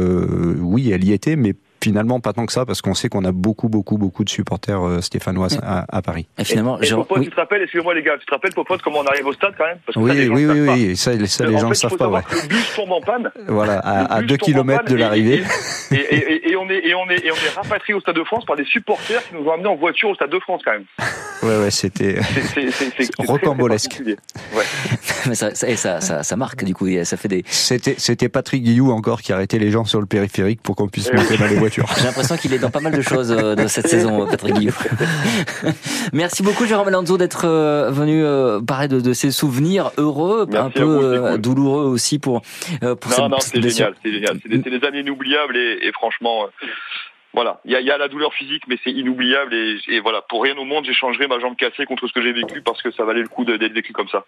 oui, 0.60 0.92
elle 0.92 1.06
y 1.06 1.14
était, 1.14 1.38
mais 1.38 1.54
finalement 1.84 2.20
pas 2.20 2.34
tant 2.34 2.46
que 2.46 2.52
ça 2.52 2.66
parce 2.66 2.82
qu'on 2.82 2.94
sait 2.94 3.10
qu'on 3.10 3.26
a 3.26 3.32
beaucoup 3.32 3.70
beaucoup 3.70 3.98
beaucoup 3.98 4.24
de 4.24 4.30
supporters 4.30 4.82
euh, 4.82 5.02
stéphanois 5.02 5.48
à, 5.62 5.86
à, 5.90 6.02
Paris. 6.02 6.28
Et 6.38 6.44
finalement, 6.44 6.80
et, 6.82 6.90
Popote, 6.90 7.24
tu 7.24 7.30
te 7.30 7.36
rappelles, 7.36 7.62
excusez-moi 7.64 7.94
les 7.94 8.04
gars, 8.04 8.18
tu 8.20 8.26
te 8.26 8.34
rappelles 8.34 8.54
Popote 8.54 8.82
comment 8.82 9.00
on 9.00 9.06
arrive 9.06 9.26
au 9.28 9.34
stade 9.34 9.54
quand 9.58 9.66
même 9.66 9.78
parce 9.86 9.96
que 9.96 10.00
Oui, 10.00 10.12
ça, 10.12 10.34
oui, 10.34 10.46
oui, 10.46 10.70
oui, 10.70 10.98
ça, 10.98 11.28
ça 11.28 11.46
les 11.46 11.58
gens 11.58 11.70
ne 11.70 11.74
savent 11.74 11.98
pas. 11.98 12.08
Ouais. 12.08 12.22
Le 12.32 12.48
bus 12.48 12.76
tombe 12.76 12.92
en 12.92 13.02
panne. 13.02 13.32
Voilà, 13.48 13.80
à 13.80 14.22
2 14.22 14.38
km 14.38 14.86
de 14.86 14.96
l'arrivée. 14.96 15.44
Et, 15.92 15.96
et, 15.96 16.52
et, 16.52 16.56
on 16.58 16.70
est 16.70 16.86
et 16.86 16.94
on 16.94 17.10
est 17.10 17.26
et 17.26 17.32
on 17.32 17.36
est 17.36 17.56
rapatrié 17.56 17.94
au 17.94 18.02
stade 18.02 18.16
de 18.16 18.24
France 18.24 18.46
par 18.46 18.56
des 18.56 18.66
supporters 18.66 19.28
qui 19.28 19.36
nous 19.36 19.48
ont 19.48 19.54
amenés 19.54 19.70
en 19.70 19.76
voiture 19.76 20.10
au 20.10 20.16
stade 20.16 20.30
de 20.30 20.40
France 20.40 20.62
quand 20.64 20.74
même. 20.74 20.86
Ouais 21.44 21.60
ouais, 21.60 21.72
c'était 21.72 22.18
rocambolesque. 23.20 24.02
Ouais. 24.56 24.64
Mais 25.28 25.36
ça, 25.36 25.54
ça, 25.54 26.02
ça, 26.02 26.24
ça, 26.24 26.36
marque 26.36 26.64
du 26.64 26.74
coup, 26.74 26.88
ça 27.04 27.16
fait 27.16 27.28
des. 27.28 27.44
C'était 27.48 27.94
c'était 27.98 28.28
Patrick 28.28 28.64
Guillou 28.64 28.92
encore 28.92 29.22
qui 29.22 29.34
arrêtait 29.34 29.60
les 29.60 29.70
gens 29.70 29.86
sur 29.86 30.00
le 30.00 30.08
périphérique 30.08 30.62
pour 30.64 30.76
qu'on 30.76 30.88
puisse 30.88 31.14
monter 31.14 31.38
dans 31.38 31.46
les 31.46 31.60
J'ai 31.70 32.04
l'impression 32.04 32.38
qu'il 32.38 32.54
est 32.54 32.60
dans 32.60 32.70
pas 32.70 32.80
mal 32.80 32.96
de 32.96 33.02
choses 33.02 33.32
euh, 33.32 33.56
de 33.56 33.68
cette 33.68 33.88
saison, 33.88 34.24
euh, 34.24 34.26
Patrick 34.26 34.56
Guillaume. 34.56 34.76
Merci 36.14 36.44
beaucoup, 36.44 36.66
Jérôme 36.66 36.88
Alonso, 36.88 37.18
d'être 37.18 37.46
euh, 37.46 37.92
venu 37.92 38.24
parler 38.66 38.88
de, 38.88 39.00
de 39.00 39.14
ces 39.14 39.32
souvenirs 39.32 39.92
heureux, 39.98 40.48
un 40.54 40.70
peu 40.70 41.38
douloureux 41.38 41.86
aussi 41.86 42.20
pour, 42.20 42.42
pour 42.82 43.20
non, 43.20 43.30
non, 43.30 43.40
c'est 43.40 43.62
génial, 43.62 43.94
c'est 44.04 44.12
génial. 44.12 44.40
C'est 44.42 44.50
des, 44.50 44.80
des, 44.80 44.88
années 44.88 45.00
inoubliables 45.00 45.58
et, 45.58 45.80
et 45.82 45.92
franchement, 45.92 46.48
voilà, 47.38 47.62
il 47.66 47.72
y 47.72 47.76
a, 47.76 47.82
y 47.82 47.92
a, 47.92 48.00
la 48.00 48.08
douleur 48.08 48.34
physique, 48.34 48.64
mais 48.68 48.80
c'est 48.84 48.90
inoubliable 48.90 49.54
et, 49.54 50.00
voilà, 50.00 50.24
pour 50.28 50.42
rien 50.42 50.58
au 50.58 50.66
monde, 50.66 50.86
j'échangerai 50.86 51.28
ma 51.28 51.38
jambe 51.38 51.56
cassée 51.56 51.86
contre 51.86 52.08
ce 52.08 52.14
que 52.14 52.20
j'ai 52.20 52.34
vécu 52.34 52.64
parce 52.64 52.82
que 52.82 52.90
ça 52.90 53.04
valait 53.04 53.22
le 53.22 53.28
coup 53.28 53.46
d'être 53.46 53.74
vécu 53.74 53.94
comme 53.94 54.08
ça. 54.08 54.26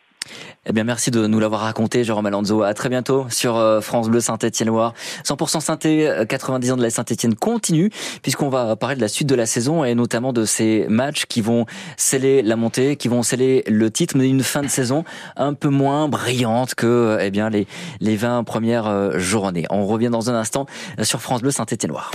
Eh 0.67 0.73
bien, 0.73 0.83
merci 0.83 1.09
de 1.09 1.25
nous 1.25 1.39
l'avoir 1.39 1.61
raconté, 1.61 2.03
Jérôme 2.03 2.27
Alonso. 2.27 2.61
À 2.61 2.75
très 2.75 2.87
bientôt 2.87 3.25
sur 3.31 3.57
euh, 3.57 3.81
France 3.81 4.11
Bleu 4.11 4.19
Saint-Étienne-Loire. 4.19 4.93
100% 5.25 5.59
Synthé, 5.59 6.23
90 6.29 6.73
ans 6.73 6.77
de 6.77 6.83
la 6.83 6.91
Saint-Étienne 6.91 7.33
continue 7.33 7.89
puisqu'on 8.21 8.49
va 8.49 8.75
parler 8.75 8.95
de 8.95 9.01
la 9.01 9.07
suite 9.07 9.27
de 9.27 9.33
la 9.33 9.47
saison 9.47 9.83
et 9.83 9.95
notamment 9.95 10.31
de 10.31 10.45
ces 10.45 10.85
matchs 10.87 11.25
qui 11.25 11.41
vont 11.41 11.65
sceller 11.97 12.43
la 12.43 12.57
montée, 12.57 12.95
qui 12.95 13.07
vont 13.07 13.23
sceller 13.23 13.63
le 13.65 13.89
titre, 13.89 14.17
mais 14.17 14.29
une 14.29 14.43
fin 14.43 14.61
de 14.61 14.67
saison 14.67 15.03
un 15.35 15.55
peu 15.55 15.69
moins 15.69 16.09
brillante 16.09 16.75
que 16.75 17.17
eh 17.19 17.31
bien 17.31 17.49
les 17.49 17.65
les 18.01 18.15
20 18.15 18.43
premières 18.43 18.85
euh, 18.85 19.17
journées. 19.17 19.65
On 19.71 19.87
revient 19.87 20.09
dans 20.11 20.29
un 20.29 20.35
instant 20.35 20.67
sur 21.01 21.21
France 21.21 21.41
Bleu 21.41 21.49
Saint-Étienne-Loire. 21.49 22.11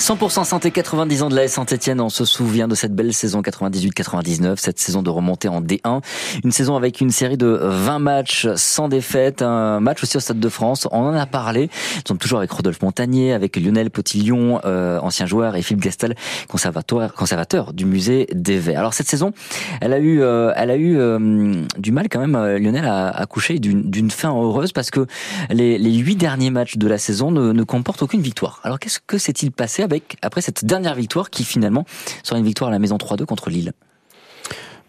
100% 0.00 0.44
santé 0.44 0.70
90 0.70 1.22
ans 1.22 1.28
de 1.28 1.36
la 1.36 1.46
Saint-Etienne. 1.46 2.00
On 2.00 2.08
se 2.08 2.24
souvient 2.24 2.66
de 2.68 2.74
cette 2.74 2.94
belle 2.94 3.12
saison 3.12 3.42
98-99, 3.42 4.56
cette 4.56 4.78
saison 4.78 5.02
de 5.02 5.10
remontée 5.10 5.48
en 5.48 5.60
D1. 5.60 6.00
Une 6.42 6.52
saison 6.52 6.74
avec 6.74 7.02
une 7.02 7.10
série 7.10 7.36
de 7.36 7.60
20 7.62 7.98
matchs 7.98 8.48
sans 8.56 8.88
défaite, 8.88 9.42
un 9.42 9.78
match 9.80 10.02
aussi 10.02 10.16
au 10.16 10.20
Stade 10.20 10.40
de 10.40 10.48
France. 10.48 10.88
On 10.90 11.02
en 11.02 11.12
a 11.12 11.26
parlé. 11.26 11.68
Nous 11.96 12.02
sommes 12.08 12.16
toujours 12.16 12.38
avec 12.38 12.50
Rodolphe 12.50 12.80
Montagnier, 12.80 13.34
avec 13.34 13.58
Lionel 13.58 13.90
Potillon, 13.90 14.62
euh, 14.64 14.98
ancien 15.00 15.26
joueur, 15.26 15.54
et 15.54 15.60
Philippe 15.60 15.84
Gastel, 15.84 16.14
conservateur, 16.48 17.12
conservateur 17.12 17.74
du 17.74 17.84
musée 17.84 18.26
des 18.32 18.58
Verts. 18.58 18.78
Alors 18.78 18.94
cette 18.94 19.08
saison, 19.08 19.34
elle 19.82 19.92
a 19.92 19.98
eu, 19.98 20.22
euh, 20.22 20.50
elle 20.56 20.70
a 20.70 20.76
eu 20.76 20.96
euh, 20.96 21.62
du 21.76 21.92
mal 21.92 22.08
quand 22.08 22.20
même, 22.20 22.36
euh, 22.36 22.58
Lionel, 22.58 22.86
à, 22.86 23.10
à 23.10 23.26
coucher 23.26 23.58
d'une 23.58 24.10
fin 24.10 24.30
heureuse 24.30 24.72
parce 24.72 24.90
que 24.90 25.06
les, 25.50 25.76
les 25.76 25.92
huit 25.92 26.16
derniers 26.16 26.50
matchs 26.50 26.78
de 26.78 26.88
la 26.88 26.96
saison 26.96 27.30
ne, 27.30 27.52
ne 27.52 27.62
comportent 27.64 28.02
aucune 28.02 28.22
victoire. 28.22 28.60
Alors 28.64 28.78
qu'est-ce 28.78 28.98
que 29.06 29.18
s'est-il 29.18 29.52
passé 29.52 29.82
après 30.22 30.40
cette 30.40 30.64
dernière 30.64 30.94
victoire 30.94 31.30
qui 31.30 31.44
finalement 31.44 31.84
sera 32.22 32.38
une 32.38 32.44
victoire 32.44 32.68
à 32.68 32.72
la 32.72 32.78
maison 32.78 32.96
3-2 32.96 33.24
contre 33.24 33.50
Lille. 33.50 33.72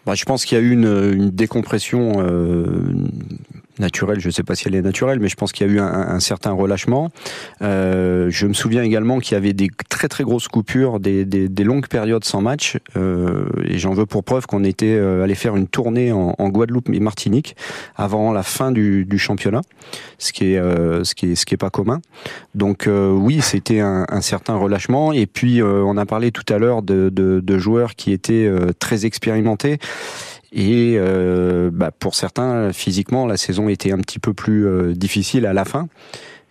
Bah, 0.05 0.15
Je 0.15 0.25
pense 0.25 0.45
qu'il 0.45 0.57
y 0.57 0.61
a 0.61 0.63
eu 0.63 0.71
une, 0.71 1.13
une 1.13 1.29
décompression 1.29 2.13
euh, 2.17 2.93
naturelle, 3.81 4.21
je 4.21 4.27
ne 4.27 4.31
sais 4.31 4.43
pas 4.43 4.55
si 4.55 4.67
elle 4.67 4.75
est 4.75 4.81
naturelle, 4.81 5.19
mais 5.19 5.27
je 5.27 5.35
pense 5.35 5.51
qu'il 5.51 5.67
y 5.67 5.69
a 5.69 5.73
eu 5.73 5.79
un, 5.79 5.85
un 5.85 6.19
certain 6.21 6.51
relâchement. 6.51 7.09
Euh, 7.61 8.27
je 8.29 8.47
me 8.47 8.53
souviens 8.53 8.83
également 8.83 9.19
qu'il 9.19 9.33
y 9.33 9.37
avait 9.37 9.53
des 9.53 9.69
très 9.89 10.07
très 10.07 10.23
grosses 10.23 10.47
coupures, 10.47 10.99
des, 10.99 11.25
des, 11.25 11.49
des 11.49 11.63
longues 11.63 11.87
périodes 11.87 12.23
sans 12.23 12.41
match, 12.41 12.77
euh, 12.95 13.45
et 13.65 13.77
j'en 13.77 13.93
veux 13.93 14.05
pour 14.05 14.23
preuve 14.23 14.45
qu'on 14.47 14.63
était 14.63 14.95
euh, 14.95 15.23
allé 15.23 15.35
faire 15.35 15.55
une 15.57 15.67
tournée 15.67 16.11
en, 16.11 16.35
en, 16.37 16.49
Guadeloupe 16.49 16.89
et 16.93 16.99
Martinique 16.99 17.55
avant 17.95 18.31
la 18.31 18.43
fin 18.43 18.71
du, 18.71 19.05
du 19.05 19.17
championnat, 19.17 19.61
ce 20.17 20.31
qui 20.31 20.53
est 20.53 20.57
euh, 20.57 21.03
ce 21.03 21.15
qui 21.15 21.31
est 21.31 21.35
ce 21.35 21.45
qui 21.45 21.55
est 21.55 21.57
pas 21.57 21.69
commun. 21.69 22.01
Donc 22.55 22.87
euh, 22.87 23.11
oui, 23.11 23.41
c'était 23.41 23.79
un, 23.79 24.05
un, 24.09 24.21
certain 24.21 24.55
relâchement, 24.55 25.11
et 25.13 25.25
puis 25.25 25.61
euh, 25.61 25.83
on 25.85 25.97
a 25.97 26.05
parlé 26.05 26.31
tout 26.31 26.53
à 26.53 26.57
l'heure 26.57 26.81
de, 26.81 27.09
de, 27.09 27.39
de, 27.43 27.57
joueurs 27.57 27.95
qui 27.95 28.11
étaient 28.11 28.49
très 28.79 29.05
expérimentés. 29.05 29.79
Et 30.51 30.95
euh, 30.97 31.69
bah 31.71 31.91
pour 31.97 32.15
certains, 32.15 32.73
physiquement, 32.73 33.25
la 33.25 33.37
saison 33.37 33.69
était 33.69 33.91
un 33.91 33.99
petit 33.99 34.19
peu 34.19 34.33
plus 34.33 34.67
euh, 34.67 34.93
difficile 34.93 35.45
à 35.45 35.53
la 35.53 35.65
fin. 35.65 35.87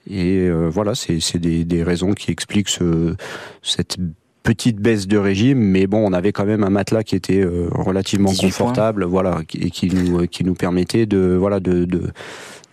Et 0.08 0.48
euh, 0.48 0.68
voilà, 0.68 0.94
c'est 0.94 1.36
des, 1.36 1.64
des, 1.64 1.82
raisons 1.82 2.12
qui 2.12 2.30
expliquent 2.30 2.70
ce, 2.70 3.14
cette 3.62 3.98
petite 4.42 4.78
baisse 4.78 5.06
de 5.06 5.18
régime, 5.18 5.58
mais 5.58 5.86
bon, 5.86 5.98
on 6.08 6.12
avait 6.12 6.32
quand 6.32 6.46
même 6.46 6.64
un 6.64 6.70
matelas 6.70 7.04
qui 7.04 7.14
était 7.14 7.40
euh, 7.40 7.68
relativement 7.70 8.32
confortable, 8.32 9.02
points. 9.02 9.10
voilà, 9.10 9.40
et 9.54 9.70
qui 9.70 9.88
nous 9.88 10.26
qui 10.26 10.44
nous 10.44 10.54
permettait 10.54 11.06
de 11.06 11.36
voilà 11.38 11.60
de, 11.60 11.84
de 11.84 12.10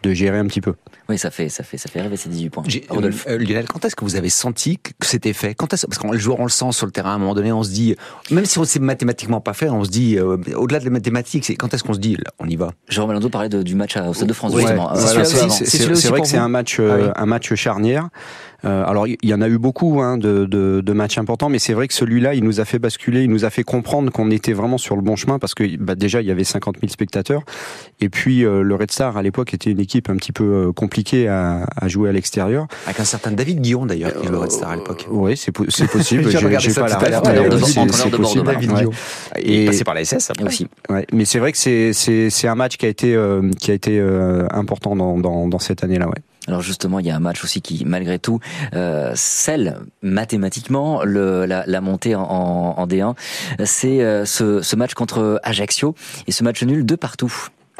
de 0.03 0.13
gérer 0.13 0.37
un 0.37 0.45
petit 0.45 0.61
peu. 0.61 0.73
Oui, 1.09 1.17
ça 1.17 1.31
fait, 1.31 1.49
ça 1.49 1.63
fait, 1.63 1.77
ça 1.77 1.89
fait 1.89 2.01
rêver 2.01 2.17
ces 2.17 2.29
18 2.29 2.49
points. 2.49 2.63
Rodolphe. 2.89 3.25
Euh, 3.29 3.37
Lionel, 3.37 3.65
quand 3.67 3.85
est-ce 3.85 3.95
que 3.95 4.03
vous 4.03 4.15
avez 4.15 4.29
senti 4.29 4.77
que 4.77 5.05
c'était 5.05 5.33
fait? 5.33 5.55
Quand 5.55 5.73
est-ce 5.73 5.87
parce 5.87 5.97
qu'on 5.97 6.11
le 6.11 6.17
joueur 6.17 6.39
on 6.39 6.43
le 6.43 6.49
sent 6.49 6.71
sur 6.71 6.85
le 6.85 6.91
terrain 6.91 7.11
à 7.11 7.15
un 7.15 7.17
moment 7.17 7.33
donné, 7.33 7.51
on 7.51 7.63
se 7.63 7.71
dit, 7.71 7.95
même 8.29 8.45
si 8.45 8.59
on 8.59 8.65
sait 8.65 8.79
mathématiquement 8.79 9.39
pas 9.39 9.53
faire, 9.53 9.73
on 9.73 9.83
se 9.83 9.89
dit, 9.89 10.17
euh, 10.17 10.37
au-delà 10.55 10.79
de 10.79 10.85
la 10.85 10.91
mathématique, 10.91 11.45
c'est 11.45 11.55
quand 11.55 11.73
est-ce 11.73 11.83
qu'on 11.83 11.93
se 11.93 11.99
dit, 11.99 12.15
là, 12.15 12.31
on 12.39 12.47
y 12.47 12.55
va? 12.55 12.71
Jérôme 12.89 13.11
Alonso 13.11 13.29
parlait 13.29 13.49
de, 13.49 13.63
du 13.63 13.75
match 13.75 13.95
au 13.95 14.13
Stade 14.13 14.27
de 14.27 14.33
France 14.33 14.53
ouais, 14.53 14.61
justement. 14.61 14.93
C'est 14.95 16.09
vrai 16.09 16.21
que 16.21 16.27
c'est 16.27 16.37
un 16.37 16.49
match, 16.49 16.77
euh, 16.79 16.91
ah 16.91 17.03
oui. 17.05 17.11
un 17.15 17.25
match 17.25 17.53
charnière. 17.55 18.09
Euh, 18.65 18.83
alors 18.85 19.07
il 19.07 19.17
y 19.23 19.33
en 19.33 19.41
a 19.41 19.47
eu 19.47 19.57
beaucoup 19.57 20.01
hein, 20.01 20.17
de, 20.17 20.45
de, 20.45 20.81
de, 20.81 20.93
matchs 20.93 21.17
importants, 21.17 21.49
mais 21.49 21.59
c'est 21.59 21.73
vrai 21.73 21.87
que 21.87 21.93
celui-là, 21.93 22.33
il 22.33 22.43
nous 22.43 22.59
a 22.59 22.65
fait 22.65 22.79
basculer, 22.79 23.23
il 23.23 23.29
nous 23.29 23.45
a 23.45 23.49
fait 23.49 23.63
comprendre 23.63 24.11
qu'on 24.11 24.31
était 24.31 24.53
vraiment 24.53 24.77
sur 24.79 24.95
le 24.95 25.03
bon 25.03 25.15
chemin 25.15 25.37
parce 25.37 25.53
que 25.53 25.77
bah, 25.77 25.95
déjà 25.95 26.21
il 26.21 26.27
y 26.27 26.31
avait 26.31 26.43
50 26.43 26.77
000 26.81 26.91
spectateurs, 26.91 27.43
et 27.99 28.09
puis 28.09 28.43
euh, 28.43 28.63
le 28.63 28.75
Red 28.75 28.91
Star 28.91 29.15
à 29.15 29.21
l'époque 29.21 29.53
était 29.53 29.69
une 29.69 29.79
équipe 29.79 30.09
un 30.09 30.15
petit 30.15 30.31
peu 30.31 30.43
euh, 30.43 30.71
compliquée 30.71 31.27
à, 31.27 31.67
à 31.75 31.87
jouer 31.87 32.09
à 32.09 32.11
l'extérieur. 32.11 32.67
Avec 32.85 32.99
un 32.99 33.05
certain 33.05 33.31
David 33.31 33.61
Guillon 33.61 33.85
d'ailleurs 33.85 34.13
qui 34.19 34.25
est 34.25 34.31
le 34.31 34.37
Red 34.37 34.51
Star 34.51 34.71
à 34.71 34.75
l'époque. 34.75 35.05
oui, 35.09 35.37
c'est 35.37 35.51
po 35.51 35.63
possible. 35.63 36.29
J'ai 36.59 36.73
pas 36.73 36.87
la. 36.87 36.97
Et 39.37 39.65
passé 39.67 39.83
par 39.83 39.93
la 39.93 40.03
SS 40.03 40.31
après. 40.31 40.45
aussi. 40.45 40.67
Ouais, 40.89 41.05
mais 41.13 41.25
c'est 41.25 41.39
vrai 41.39 41.51
que 41.51 41.57
c'est 41.57 42.47
un 42.47 42.55
match 42.55 42.77
qui 42.77 42.85
a 42.85 42.89
été 42.89 43.17
qui 43.59 43.71
a 43.71 43.73
été 43.73 43.99
important 44.51 44.95
dans, 44.95 45.17
dans, 45.17 45.47
dans 45.47 45.59
cette 45.59 45.83
année-là, 45.83 46.07
ouais. 46.07 46.21
Alors 46.47 46.61
justement, 46.61 46.99
il 46.99 47.05
y 47.05 47.11
a 47.11 47.15
un 47.15 47.19
match 47.19 47.43
aussi 47.43 47.61
qui, 47.61 47.83
malgré 47.85 48.19
tout, 48.19 48.39
euh, 48.73 49.11
scelle 49.15 49.77
mathématiquement 50.01 51.03
le, 51.03 51.45
la, 51.45 51.63
la, 51.67 51.81
montée 51.81 52.15
en, 52.15 52.21
en 52.21 52.87
D1. 52.87 53.15
C'est 53.65 54.01
euh, 54.01 54.25
ce, 54.25 54.61
ce 54.61 54.75
match 54.75 54.93
contre 54.93 55.39
Ajaccio 55.43 55.95
et 56.25 56.31
ce 56.31 56.43
match 56.43 56.63
nul 56.63 56.85
de 56.85 56.95
partout. 56.95 57.33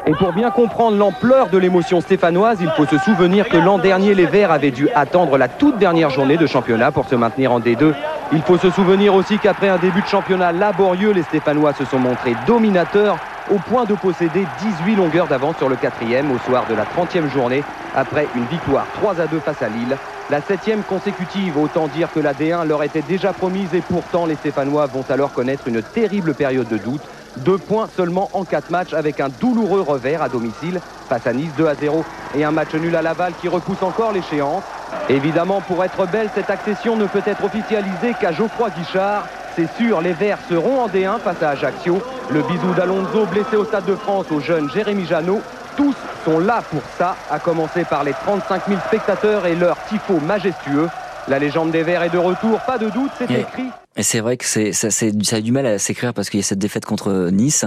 Et 0.06 0.12
pour 0.12 0.32
bien 0.32 0.50
comprendre 0.50 0.96
l'ampleur 0.96 1.50
de 1.50 1.58
l'émotion 1.58 2.00
stéphanoise, 2.00 2.58
il 2.60 2.70
faut 2.76 2.86
se 2.86 2.98
souvenir 2.98 3.48
que 3.48 3.56
l'an 3.56 3.78
dernier, 3.78 4.14
les 4.14 4.26
Verts 4.26 4.52
avaient 4.52 4.70
dû 4.70 4.88
attendre 4.94 5.36
la 5.36 5.48
toute 5.48 5.78
dernière 5.78 6.10
journée 6.10 6.36
de 6.36 6.46
championnat 6.46 6.92
pour 6.92 7.08
se 7.08 7.16
maintenir 7.16 7.52
en 7.52 7.60
D2. 7.60 7.94
Il 8.32 8.42
faut 8.42 8.58
se 8.58 8.70
souvenir 8.70 9.14
aussi 9.14 9.38
qu'après 9.38 9.68
un 9.68 9.78
début 9.78 10.02
de 10.02 10.06
championnat 10.06 10.52
laborieux, 10.52 11.12
les 11.12 11.22
Stéphanois 11.22 11.72
se 11.72 11.84
sont 11.84 11.98
montrés 11.98 12.36
dominateurs 12.46 13.18
au 13.50 13.58
point 13.58 13.84
de 13.84 13.94
posséder 13.94 14.46
18 14.60 14.96
longueurs 14.96 15.26
d'avance 15.26 15.56
sur 15.56 15.68
le 15.68 15.76
quatrième 15.76 16.30
au 16.30 16.38
soir 16.38 16.66
de 16.68 16.74
la 16.74 16.84
30e 16.84 17.30
journée 17.32 17.62
après 17.94 18.26
une 18.34 18.44
victoire 18.46 18.86
3 18.94 19.20
à 19.20 19.26
2 19.26 19.40
face 19.40 19.62
à 19.62 19.68
Lille. 19.68 19.96
La 20.30 20.42
septième 20.42 20.82
consécutive, 20.82 21.56
autant 21.56 21.88
dire 21.88 22.12
que 22.12 22.20
la 22.20 22.34
D1 22.34 22.66
leur 22.66 22.82
était 22.82 23.02
déjà 23.02 23.32
promise 23.32 23.72
et 23.74 23.80
pourtant 23.80 24.26
les 24.26 24.36
Stéphanois 24.36 24.86
vont 24.86 25.04
alors 25.08 25.32
connaître 25.32 25.68
une 25.68 25.82
terrible 25.82 26.34
période 26.34 26.68
de 26.68 26.76
doute. 26.76 27.00
Deux 27.38 27.56
points 27.56 27.88
seulement 27.96 28.28
en 28.34 28.44
quatre 28.44 28.70
matchs 28.70 28.92
avec 28.92 29.20
un 29.20 29.28
douloureux 29.28 29.80
revers 29.80 30.22
à 30.22 30.28
domicile 30.28 30.80
face 31.08 31.26
à 31.26 31.32
Nice 31.32 31.52
2 31.56 31.66
à 31.66 31.74
0 31.74 32.04
et 32.34 32.44
un 32.44 32.50
match 32.50 32.74
nul 32.74 32.94
à 32.94 33.00
Laval 33.00 33.32
qui 33.40 33.48
repousse 33.48 33.82
encore 33.82 34.12
l'échéance. 34.12 34.64
Évidemment, 35.08 35.62
pour 35.62 35.82
être 35.82 36.06
belle, 36.06 36.28
cette 36.34 36.50
accession 36.50 36.96
ne 36.96 37.06
peut 37.06 37.22
être 37.24 37.44
officialisée 37.44 38.14
qu'à 38.20 38.32
Geoffroy 38.32 38.68
Guichard. 38.70 39.26
C'est 39.56 39.70
sûr, 39.76 40.02
les 40.02 40.12
Verts 40.12 40.38
seront 40.48 40.82
en 40.82 40.88
D1 40.88 41.20
face 41.20 41.42
à 41.42 41.50
Ajaccio. 41.50 42.02
Le 42.30 42.42
bisou 42.42 42.74
d'Alonso 42.76 43.24
blessé 43.24 43.56
au 43.56 43.64
Stade 43.64 43.86
de 43.86 43.94
France 43.94 44.26
au 44.30 44.40
jeune 44.40 44.70
Jérémy 44.70 45.06
Janot. 45.06 45.40
Tous 45.78 45.94
sont 46.26 46.38
là 46.38 46.62
pour 46.70 46.82
ça, 46.98 47.16
à 47.30 47.38
commencer 47.38 47.84
par 47.88 48.04
les 48.04 48.12
35 48.12 48.68
000 48.68 48.80
spectateurs 48.86 49.46
et 49.46 49.54
leur 49.54 49.78
tifo 49.88 50.20
majestueux. 50.20 50.88
La 51.28 51.38
légende 51.38 51.70
des 51.70 51.82
Verts 51.82 52.02
est 52.02 52.10
de 52.10 52.18
retour, 52.18 52.60
pas 52.66 52.76
de 52.76 52.90
doute, 52.90 53.10
c'est 53.16 53.30
écrit. 53.30 53.70
Et 53.96 54.02
c'est 54.02 54.20
vrai 54.20 54.36
que 54.36 54.44
c'est 54.44 54.72
ça, 54.72 54.90
ça, 54.90 55.06
a 55.06 55.40
du 55.40 55.52
mal 55.52 55.66
à 55.66 55.78
s'écrire 55.78 56.12
parce 56.12 56.28
qu'il 56.28 56.38
y 56.38 56.42
a 56.42 56.46
cette 56.46 56.58
défaite 56.58 56.84
contre 56.84 57.30
Nice 57.32 57.64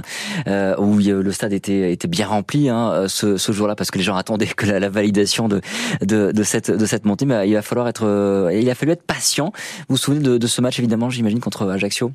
euh, 0.47 0.75
où 0.77 0.97
le 0.97 1.31
stade 1.31 1.53
était 1.53 1.91
était 1.91 2.07
bien 2.07 2.27
rempli 2.27 2.69
hein, 2.69 3.05
ce, 3.07 3.37
ce 3.37 3.51
jour-là 3.51 3.75
parce 3.75 3.91
que 3.91 3.97
les 3.97 4.03
gens 4.03 4.15
attendaient 4.15 4.47
que 4.47 4.65
la, 4.67 4.79
la 4.79 4.89
validation 4.89 5.47
de, 5.47 5.59
de, 6.01 6.31
de 6.31 6.43
cette 6.43 6.69
de 6.71 6.85
cette 6.85 7.05
montée. 7.05 7.25
Mais 7.25 7.49
il 7.49 7.53
va 7.53 7.61
falloir 7.61 7.87
être 7.87 8.05
euh, 8.05 8.51
il 8.53 8.69
a 8.69 8.75
fallu 8.75 8.91
être 8.91 9.03
patient. 9.03 9.51
Vous 9.89 9.95
vous 9.95 9.97
souvenez 9.97 10.21
de, 10.21 10.37
de 10.37 10.47
ce 10.47 10.61
match 10.61 10.79
évidemment, 10.79 11.09
j'imagine 11.09 11.39
contre 11.39 11.67
Ajaccio? 11.69 12.11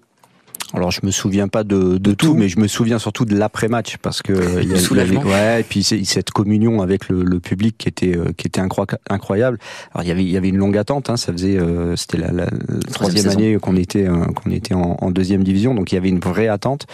Alors 0.77 0.91
je 0.91 1.01
me 1.05 1.11
souviens 1.11 1.49
pas 1.49 1.65
de, 1.65 1.77
de, 1.77 1.99
de 1.99 2.13
tout, 2.13 2.29
tout, 2.29 2.35
mais 2.35 2.49
je 2.51 2.61
me 2.61 2.69
souviens 2.69 2.99
surtout 2.99 3.25
de 3.25 3.35
l'après-match 3.35 3.97
parce 3.97 4.21
que 4.21 4.33
il 4.63 4.69
y, 4.69 4.75
a, 4.75 4.77
il 4.77 4.97
y 4.97 5.01
avait, 5.01 5.17
ouais, 5.17 5.61
et 5.61 5.63
puis 5.63 5.83
cette 5.83 6.31
communion 6.31 6.83
avec 6.83 7.09
le, 7.09 7.23
le, 7.23 7.41
public 7.41 7.77
qui 7.79 7.89
était 7.89 8.17
euh, 8.17 8.33
qui 8.37 8.47
était 8.47 8.61
incroyable. 8.61 9.59
Alors 9.95 10.05
il 10.05 10.09
y 10.09 10.11
avait 10.11 10.23
il 10.23 10.31
y 10.31 10.37
avait 10.37 10.51
une 10.51 10.59
longue 10.59 10.77
attente, 10.77 11.09
hein, 11.09 11.17
ça 11.17 11.33
faisait 11.33 11.59
euh, 11.59 11.97
c'était 11.97 12.19
la, 12.19 12.31
la, 12.31 12.45
la, 12.45 12.93
troisième 12.93 13.29
année 13.29 13.57
qu'on 13.57 13.77
était 13.77 14.07
euh, 14.07 14.27
qu'on 14.27 14.51
était 14.51 14.75
en, 14.75 14.99
en, 15.01 15.11
deuxième 15.11 15.45
division, 15.45 15.75
donc 15.75 15.93
il 15.93 15.95
y 15.95 15.99
avait 15.99 16.11
une 16.11 16.21
vraie 16.21 16.49
attente. 16.49 16.87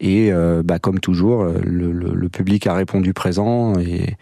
Et 0.00 0.30
euh, 0.30 0.62
bah, 0.64 0.78
comme 0.78 1.00
toujours, 1.00 1.42
le, 1.44 1.90
le, 1.90 2.14
le, 2.14 2.28
public 2.28 2.68
a 2.68 2.74
répondu 2.74 3.12
présent 3.14 3.76
et 3.80 4.16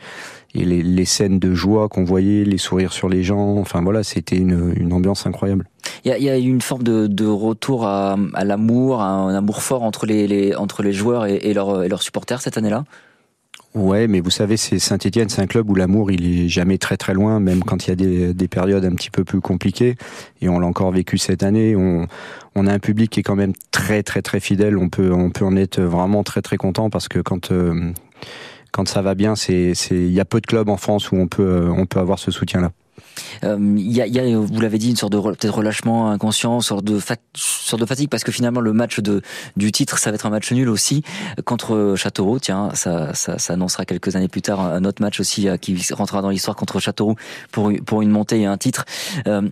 et 0.57 0.65
les, 0.65 0.83
les, 0.83 1.05
scènes 1.05 1.39
de 1.39 1.55
joie 1.55 1.89
qu'on 1.89 2.05
voyait, 2.05 2.45
les 2.45 2.59
sourires 2.59 2.93
sur 2.93 3.09
les 3.09 3.23
gens, 3.23 3.57
enfin 3.59 3.83
voilà, 3.83 4.03
c'était 4.03 4.37
une, 4.37 4.73
une 4.77 4.93
ambiance 4.93 5.27
incroyable. 5.27 5.69
Il 6.05 6.11
y 6.11 6.13
a, 6.13 6.19
y 6.19 6.29
a 6.29 6.37
une 6.37 6.61
forme 6.61 6.83
de, 6.83 7.07
de 7.07 7.27
retour 7.27 7.87
à, 7.87 8.17
à 8.35 8.45
l'amour, 8.45 9.03
un 9.03 9.35
amour 9.35 9.63
fort 9.63 9.83
entre 9.83 10.07
les, 10.07 10.27
les, 10.27 10.55
entre 10.55 10.83
les 10.83 10.93
joueurs 10.93 11.27
et, 11.27 11.37
et, 11.37 11.55
leurs, 11.55 11.85
et 11.85 11.89
leurs 11.89 12.03
supporters 12.03 12.41
cette 12.41 12.59
année-là? 12.59 12.85
Ouais, 13.75 14.07
mais 14.09 14.21
vous 14.21 14.31
savez, 14.31 14.57
c'est 14.57 14.79
Saint-Etienne, 14.79 15.29
c'est 15.29 15.43
un 15.43 15.47
club 15.47 15.69
où 15.69 15.75
l'amour, 15.75 16.11
il 16.11 16.45
est 16.45 16.49
jamais 16.49 16.79
très 16.79 16.97
très 16.97 17.13
loin, 17.13 17.41
même 17.41 17.63
quand 17.63 17.87
il 17.87 17.91
y 17.91 17.93
a 17.93 17.97
des, 17.97 18.33
des 18.33 18.49
périodes 18.49 18.87
un 18.87 18.95
petit 18.95 19.11
peu 19.11 19.23
plus 19.23 19.43
compliquées. 19.43 19.97
Et 20.41 20.49
on 20.49 20.59
l'a 20.59 20.67
encore 20.67 20.91
vécu 20.93 21.19
cette 21.19 21.43
année. 21.43 21.77
On, 21.77 22.07
on 22.55 22.67
a 22.67 22.73
un 22.73 22.79
public 22.79 23.11
qui 23.11 23.21
est 23.21 23.23
quand 23.23 23.37
même 23.37 23.53
très 23.73 24.03
très 24.03 24.23
très 24.23 24.41
fidèle. 24.41 24.79
On 24.79 24.89
peut, 24.89 25.13
on 25.13 25.29
peut 25.29 25.45
en 25.45 25.57
être 25.57 25.83
vraiment 25.83 26.23
très 26.23 26.41
très 26.41 26.57
content 26.57 26.89
parce 26.89 27.09
que 27.09 27.19
quand 27.19 27.53
euh, 27.53 27.93
quand 28.73 28.89
ça 28.89 29.03
va 29.03 29.15
bien, 29.15 29.37
c'est, 29.37 29.73
il 29.91 30.13
y 30.13 30.21
a 30.21 30.25
peu 30.25 30.41
de 30.41 30.47
clubs 30.47 30.69
en 30.69 30.77
France 30.77 31.13
où 31.13 31.17
on 31.17 31.29
peut, 31.29 31.69
on 31.71 31.87
peut 31.87 32.01
avoir 32.01 32.19
ce 32.19 32.31
soutien-là. 32.31 32.73
Euh, 33.45 33.59
il 33.77 33.93
y, 33.93 34.01
a, 34.01 34.07
y, 34.07 34.19
a, 34.19 34.39
vous 34.39 34.61
l'avez 34.61 34.79
dit, 34.79 34.91
une 34.91 34.97
sorte 34.97 35.13
de 35.13 35.21
peut-être 35.21 35.55
relâchement 35.55 36.11
inconscient, 36.11 36.61
sorte 36.61 36.85
de, 36.85 36.99
sorte 37.35 37.81
de 37.81 37.87
fatigue, 37.87 38.09
parce 38.09 38.25
que 38.25 38.33
finalement 38.33 38.61
le 38.61 38.73
match 38.73 39.01
de, 39.01 39.23
du 39.57 39.73
titre, 39.73 39.99
ça 39.99 40.11
va 40.11 40.15
être 40.15 40.27
un 40.27 40.31
match 40.31 40.53
nul 40.53 40.69
aussi 40.69 41.03
contre 41.45 41.95
Châteauroux. 41.97 42.39
Tiens, 42.39 42.71
ça, 42.75 43.15
ça, 43.15 43.39
ça 43.39 43.53
annoncera 43.53 43.85
quelques 43.85 44.17
années 44.17 44.29
plus 44.29 44.43
tard 44.43 44.61
un 44.61 44.85
autre 44.85 45.03
match 45.03 45.21
aussi 45.21 45.49
qui 45.61 45.79
rentrera 45.93 46.23
dans 46.23 46.31
l'histoire 46.31 46.57
contre 46.57 46.81
Châteauroux 46.81 47.17
pour, 47.53 47.73
pour 47.85 48.03
une 48.03 48.11
montée 48.11 48.41
et 48.41 48.47
un 48.47 48.59
titre. 48.59 48.85
Euh, 49.27 49.43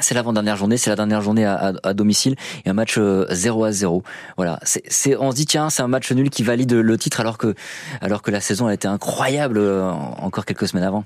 c'est 0.00 0.14
l'avant-dernière 0.14 0.56
journée, 0.56 0.76
c'est 0.76 0.90
la 0.90 0.96
dernière 0.96 1.20
journée 1.20 1.44
à, 1.44 1.72
à, 1.82 1.94
domicile 1.94 2.36
et 2.64 2.70
un 2.70 2.74
match 2.74 2.98
0 2.98 3.64
à 3.64 3.72
0. 3.72 4.02
Voilà, 4.36 4.58
c'est, 4.62 5.16
on 5.16 5.30
se 5.30 5.36
dit 5.36 5.46
tiens, 5.46 5.70
c'est 5.70 5.82
un 5.82 5.88
match 5.88 6.10
nul 6.12 6.30
qui 6.30 6.42
valide 6.42 6.72
le 6.72 6.98
titre 6.98 7.20
alors 7.20 7.38
que 7.38 7.54
alors 8.00 8.22
que 8.22 8.30
la 8.30 8.40
saison 8.40 8.66
a 8.66 8.74
été 8.74 8.88
incroyable 8.88 9.60
encore 9.60 10.44
quelques 10.44 10.68
semaines 10.68 10.84
avant. 10.84 11.04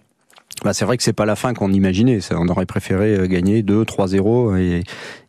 Bah, 0.64 0.72
c'est 0.72 0.84
vrai 0.84 0.96
que 0.96 1.02
c'est 1.02 1.12
pas 1.12 1.26
la 1.26 1.36
fin 1.36 1.54
qu'on 1.54 1.72
imaginait. 1.72 2.18
On 2.32 2.48
aurait 2.48 2.66
préféré 2.66 3.14
euh, 3.14 3.26
gagner 3.26 3.62
2, 3.62 3.84
3-0 3.84 4.58
et, 4.58 4.82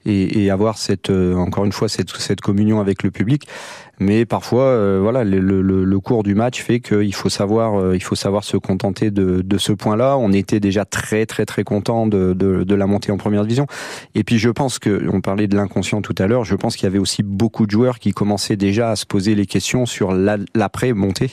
et, 0.06 0.44
et, 0.44 0.50
avoir 0.50 0.78
cette, 0.78 1.10
euh, 1.10 1.36
encore 1.36 1.66
une 1.66 1.72
fois, 1.72 1.90
cette, 1.90 2.10
cette 2.12 2.42
communion 2.42 2.80
avec 2.80 3.04
le 3.04 3.12
public. 3.12 3.48
Mais 4.02 4.26
parfois, 4.26 4.64
euh, 4.64 5.00
voilà, 5.02 5.26
le, 5.26 5.40
le, 5.40 5.84
le, 5.84 6.00
cours 6.00 6.24
du 6.24 6.34
match 6.34 6.62
fait 6.64 6.80
qu'il 6.80 7.14
faut 7.14 7.28
savoir, 7.28 7.94
il 7.94 8.02
faut 8.02 8.16
savoir 8.16 8.46
se 8.46 8.56
contenter 8.56 9.12
de, 9.12 9.42
de 9.42 9.58
ce 9.58 9.74
point-là. 9.74 10.18
On 10.18 10.32
était 10.32 10.62
déjà 10.62 10.86
très, 10.86 11.26
très, 11.26 11.46
très 11.46 11.66
content 11.66 12.08
de, 12.08 12.32
de, 12.32 12.64
de, 12.64 12.76
la 12.76 12.88
montée 12.88 13.12
en 13.12 13.18
première 13.18 13.44
division. 13.44 13.68
Et 14.16 14.24
puis, 14.24 14.40
je 14.40 14.50
pense 14.50 14.80
que, 14.80 15.06
on 15.12 15.20
parlait 15.20 15.48
de 15.48 15.58
l'inconscient 15.58 16.02
tout 16.02 16.16
à 16.18 16.28
l'heure. 16.28 16.46
Je 16.46 16.56
pense 16.56 16.78
qu'il 16.78 16.86
y 16.86 16.88
avait 16.88 16.98
aussi 16.98 17.24
beaucoup 17.24 17.66
de 17.66 17.72
joueurs 17.72 18.00
qui 18.00 18.14
commençaient 18.14 18.56
déjà 18.56 18.92
à 18.92 18.96
se 18.96 19.06
poser 19.06 19.36
les 19.36 19.46
questions 19.46 19.86
sur 19.86 20.14
l'après 20.14 20.94
montée. 20.94 21.32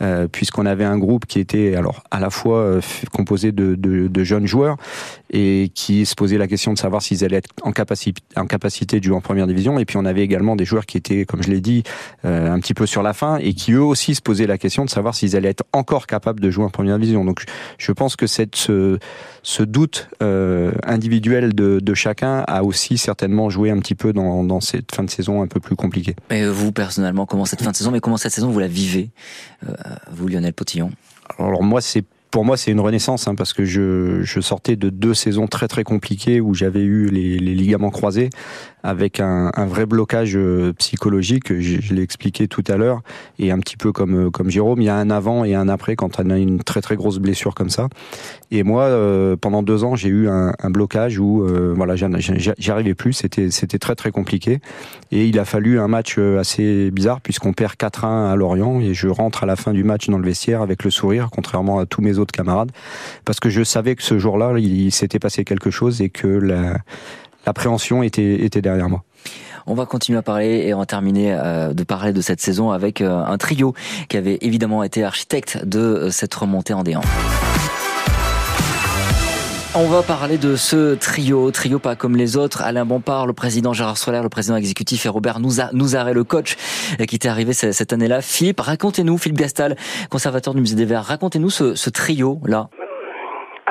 Euh, 0.00 0.28
puisqu'on 0.28 0.64
avait 0.64 0.84
un 0.84 0.96
groupe 0.96 1.26
qui 1.26 1.40
était 1.40 1.74
alors 1.74 2.04
à 2.12 2.20
la 2.20 2.30
fois 2.30 2.58
euh, 2.58 2.80
composé 3.12 3.50
de, 3.50 3.74
de, 3.74 4.24
jeunes 4.24 4.46
joueurs 4.46 4.76
et 5.30 5.72
qui 5.74 6.06
se 6.06 6.14
posait 6.14 6.38
la 6.38 6.46
question 6.46 6.72
de 6.72 6.78
savoir 6.78 7.02
s'ils 7.02 7.24
allaient 7.24 7.38
être 7.38 7.48
en 7.62 7.72
capacité, 7.72 7.97
en 8.36 8.46
capacité 8.46 9.00
de 9.00 9.04
jouer 9.04 9.16
en 9.16 9.20
première 9.20 9.46
division. 9.46 9.78
Et 9.78 9.84
puis 9.84 9.96
on 9.96 10.04
avait 10.04 10.22
également 10.22 10.56
des 10.56 10.64
joueurs 10.64 10.86
qui 10.86 10.96
étaient, 10.96 11.24
comme 11.24 11.42
je 11.42 11.50
l'ai 11.50 11.60
dit, 11.60 11.82
euh, 12.24 12.50
un 12.50 12.60
petit 12.60 12.74
peu 12.74 12.86
sur 12.86 13.02
la 13.02 13.12
fin 13.12 13.36
et 13.38 13.54
qui 13.54 13.72
eux 13.72 13.82
aussi 13.82 14.14
se 14.14 14.22
posaient 14.22 14.46
la 14.46 14.58
question 14.58 14.84
de 14.84 14.90
savoir 14.90 15.14
s'ils 15.14 15.36
allaient 15.36 15.50
être 15.50 15.64
encore 15.72 16.06
capables 16.06 16.40
de 16.40 16.50
jouer 16.50 16.64
en 16.64 16.70
première 16.70 16.98
division. 16.98 17.24
Donc 17.24 17.44
je 17.78 17.92
pense 17.92 18.16
que 18.16 18.26
cette, 18.26 18.56
ce, 18.56 18.98
ce 19.42 19.62
doute 19.62 20.08
euh, 20.22 20.72
individuel 20.84 21.54
de, 21.54 21.80
de, 21.80 21.94
chacun 21.94 22.44
a 22.46 22.62
aussi 22.62 22.98
certainement 22.98 23.50
joué 23.50 23.70
un 23.70 23.78
petit 23.78 23.94
peu 23.94 24.12
dans, 24.12 24.44
dans 24.44 24.60
cette 24.60 24.94
fin 24.94 25.02
de 25.02 25.10
saison 25.10 25.42
un 25.42 25.46
peu 25.46 25.60
plus 25.60 25.76
compliquée. 25.76 26.16
Et 26.30 26.46
vous 26.46 26.72
personnellement, 26.72 27.26
comment 27.26 27.44
cette 27.44 27.62
fin 27.62 27.70
de 27.70 27.76
saison, 27.76 27.90
mais 27.90 28.00
comment 28.00 28.16
cette 28.16 28.32
saison 28.32 28.50
vous 28.50 28.60
la 28.60 28.68
vivez 28.68 29.10
vous 30.12 30.28
Lionel 30.28 30.52
Potillon? 30.52 30.92
Alors 31.38 31.62
moi 31.62 31.80
c'est 31.80 32.04
pour 32.30 32.44
moi, 32.44 32.56
c'est 32.56 32.70
une 32.70 32.80
renaissance 32.80 33.26
hein, 33.26 33.34
parce 33.34 33.52
que 33.52 33.64
je, 33.64 34.22
je, 34.22 34.40
sortais 34.40 34.76
de 34.76 34.90
deux 34.90 35.14
saisons 35.14 35.46
très 35.46 35.68
très 35.68 35.84
compliquées 35.84 36.40
où 36.40 36.54
j'avais 36.54 36.82
eu 36.82 37.08
les, 37.08 37.38
les, 37.38 37.54
ligaments 37.54 37.90
croisés 37.90 38.30
avec 38.82 39.20
un, 39.20 39.50
un 39.54 39.66
vrai 39.66 39.86
blocage 39.86 40.36
euh, 40.36 40.72
psychologique. 40.74 41.52
Je, 41.52 41.80
je 41.80 41.94
l'ai 41.94 42.02
expliqué 42.02 42.48
tout 42.48 42.64
à 42.68 42.76
l'heure 42.76 43.02
et 43.38 43.50
un 43.50 43.58
petit 43.58 43.76
peu 43.76 43.92
comme 43.92 44.26
euh, 44.26 44.30
comme 44.30 44.50
Jérôme, 44.50 44.80
il 44.80 44.84
y 44.84 44.88
a 44.88 44.96
un 44.96 45.10
avant 45.10 45.44
et 45.44 45.54
un 45.54 45.68
après 45.68 45.96
quand 45.96 46.20
on 46.20 46.30
a 46.30 46.38
une 46.38 46.62
très 46.62 46.80
très 46.80 46.96
grosse 46.96 47.18
blessure 47.18 47.54
comme 47.54 47.70
ça. 47.70 47.88
Et 48.50 48.62
moi, 48.62 48.84
euh, 48.84 49.36
pendant 49.36 49.62
deux 49.62 49.84
ans, 49.84 49.96
j'ai 49.96 50.08
eu 50.08 50.28
un, 50.28 50.52
un, 50.58 50.70
blocage 50.70 51.18
où 51.18 51.42
euh, 51.42 51.74
voilà, 51.76 51.96
j'y 51.96 52.70
arrivais 52.70 52.94
plus. 52.94 53.12
C'était 53.12 53.50
c'était 53.50 53.78
très 53.78 53.94
très 53.94 54.10
compliqué 54.10 54.60
et 55.10 55.26
il 55.26 55.38
a 55.38 55.44
fallu 55.44 55.78
un 55.78 55.88
match 55.88 56.18
assez 56.18 56.90
bizarre 56.90 57.20
puisqu'on 57.20 57.52
perd 57.52 57.74
4-1 57.74 58.30
à 58.30 58.36
Lorient 58.36 58.80
et 58.80 58.94
je 58.94 59.08
rentre 59.08 59.42
à 59.44 59.46
la 59.46 59.56
fin 59.56 59.72
du 59.72 59.84
match 59.84 60.08
dans 60.08 60.18
le 60.18 60.24
vestiaire 60.24 60.62
avec 60.62 60.84
le 60.84 60.90
sourire, 60.90 61.28
contrairement 61.30 61.78
à 61.78 61.86
tous 61.86 62.02
mes 62.02 62.18
autres 62.18 62.32
camarades, 62.32 62.72
parce 63.24 63.40
que 63.40 63.50
je 63.50 63.62
savais 63.62 63.96
que 63.96 64.02
ce 64.02 64.18
jour-là, 64.18 64.54
il, 64.58 64.90
s'était 64.92 65.18
passé 65.18 65.44
quelque 65.44 65.70
chose 65.70 66.00
et 66.00 66.08
que 66.08 66.26
l'appréhension 67.48 68.02
était, 68.02 68.44
était 68.44 68.60
derrière 68.60 68.90
moi. 68.90 69.02
On 69.66 69.74
va 69.74 69.86
continuer 69.86 70.18
à 70.18 70.22
parler 70.22 70.66
et 70.66 70.74
va 70.74 70.84
terminer 70.84 71.32
euh, 71.32 71.72
de 71.72 71.82
parler 71.82 72.12
de 72.12 72.20
cette 72.20 72.40
saison 72.42 72.70
avec 72.70 73.00
euh, 73.00 73.24
un 73.24 73.38
trio 73.38 73.74
qui 74.08 74.18
avait 74.18 74.38
évidemment 74.42 74.82
été 74.82 75.02
architecte 75.02 75.64
de 75.64 75.78
euh, 75.78 76.10
cette 76.10 76.34
remontée 76.34 76.74
en 76.74 76.82
déant. 76.82 77.00
On 79.74 79.86
va 79.86 80.02
parler 80.02 80.36
de 80.36 80.56
ce 80.56 80.94
trio, 80.94 81.50
trio 81.50 81.78
pas 81.78 81.96
comme 81.96 82.16
les 82.16 82.36
autres. 82.36 82.62
Alain 82.62 82.84
Bompard, 82.84 83.26
le 83.26 83.32
président 83.32 83.72
Gérard 83.72 83.96
Soler, 83.96 84.20
le 84.22 84.28
président 84.28 84.56
exécutif 84.56 85.06
et 85.06 85.08
Robert 85.08 85.40
Nouzaré, 85.40 86.12
le 86.14 86.24
coach, 86.24 86.56
qui 87.06 87.16
était 87.16 87.28
arrivé 87.28 87.52
cette 87.52 87.92
année-là. 87.92 88.20
Philippe, 88.22 88.60
racontez-nous, 88.60 89.18
Philippe 89.18 89.38
Gastal, 89.38 89.76
conservateur 90.10 90.54
du 90.54 90.60
musée 90.62 90.74
des 90.74 90.86
Verts, 90.86 91.04
racontez-nous 91.04 91.50
ce, 91.50 91.74
ce 91.74 91.90
trio-là. 91.90 92.70